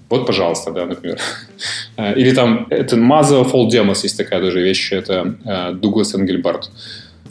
[0.10, 1.20] Вот, пожалуйста, да, например.
[1.96, 6.72] Э, или там, это All Demos, есть такая даже вещь, это э, Дуглас Энгельбард.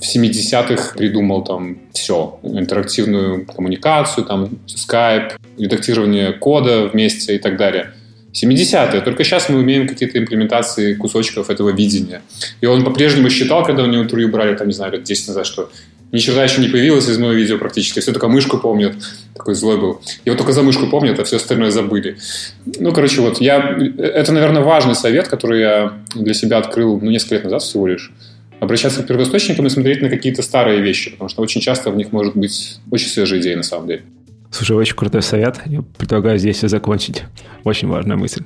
[0.03, 7.93] В 70-х придумал там все, интерактивную коммуникацию, там Skype, редактирование кода вместе и так далее.
[8.33, 9.01] 70-е.
[9.03, 12.23] Только сейчас мы умеем какие-то имплементации кусочков этого видения.
[12.61, 15.47] И он по-прежнему считал, когда у него интервью брали, там, не знаю, лет 10 назад,
[15.47, 15.71] что
[16.11, 18.01] ни черта еще не появилось из моего видео практически.
[18.01, 18.95] Все только мышку помнят.
[19.35, 20.01] Такой злой был.
[20.27, 22.17] Вот только за мышку помнят, а все остальное забыли.
[22.65, 23.79] Ну, короче, вот я...
[23.99, 28.11] Это, наверное, важный совет, который я для себя открыл ну, несколько лет назад всего лишь.
[28.63, 32.13] Обращаться к первоисточникам и смотреть на какие-то старые вещи, потому что очень часто в них
[32.13, 34.03] может быть очень свежие идеи на самом деле.
[34.53, 35.61] Слушай, очень крутой совет.
[35.67, 37.25] Я предлагаю здесь все закончить.
[37.65, 38.45] Очень важная мысль.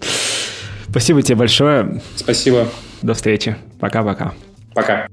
[0.88, 2.00] Спасибо тебе большое.
[2.14, 2.66] Спасибо.
[3.02, 3.56] До встречи.
[3.78, 4.32] Пока-пока.
[4.72, 5.06] Пока.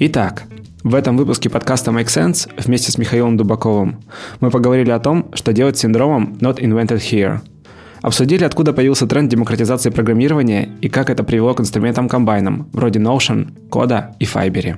[0.00, 0.42] Итак,
[0.84, 4.04] в этом выпуске подкаста Make Sense вместе с Михаилом Дубаковым
[4.40, 7.40] мы поговорили о том, что делать с синдромом Not Invented Here.
[8.02, 14.14] Обсудили, откуда появился тренд демократизации программирования и как это привело к инструментам-комбайнам, вроде Notion, Кода
[14.20, 14.76] и Fiber.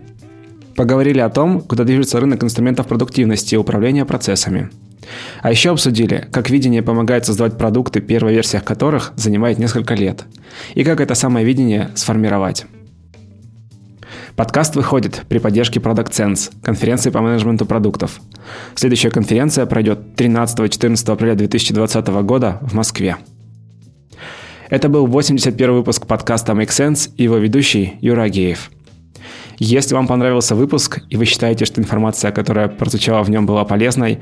[0.74, 4.70] Поговорили о том, куда движется рынок инструментов продуктивности и управления процессами.
[5.42, 10.24] А еще обсудили, как видение помогает создавать продукты, первая версия которых занимает несколько лет,
[10.74, 12.66] и как это самое видение сформировать.
[14.40, 18.22] Подкаст выходит при поддержке Product Sense, конференции по менеджменту продуктов.
[18.74, 23.18] Следующая конференция пройдет 13-14 апреля 2020 года в Москве.
[24.70, 28.70] Это был 81 выпуск подкаста Make Sense и его ведущий Юра Агеев–
[29.62, 34.20] если вам понравился выпуск, и вы считаете, что информация, которая прозвучала в нем, была полезной,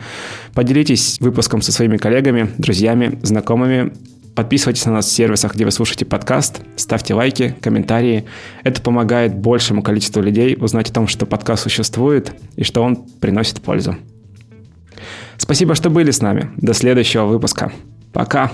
[0.53, 3.93] поделитесь выпуском со своими коллегами, друзьями, знакомыми.
[4.39, 8.25] Подписывайтесь на нас в сервисах, где вы слушаете подкаст, ставьте лайки, комментарии.
[8.63, 13.61] Это помогает большему количеству людей узнать о том, что подкаст существует и что он приносит
[13.61, 13.97] пользу.
[15.39, 16.51] Спасибо, что были с нами.
[16.57, 17.73] До следующего выпуска.
[18.13, 18.53] Пока.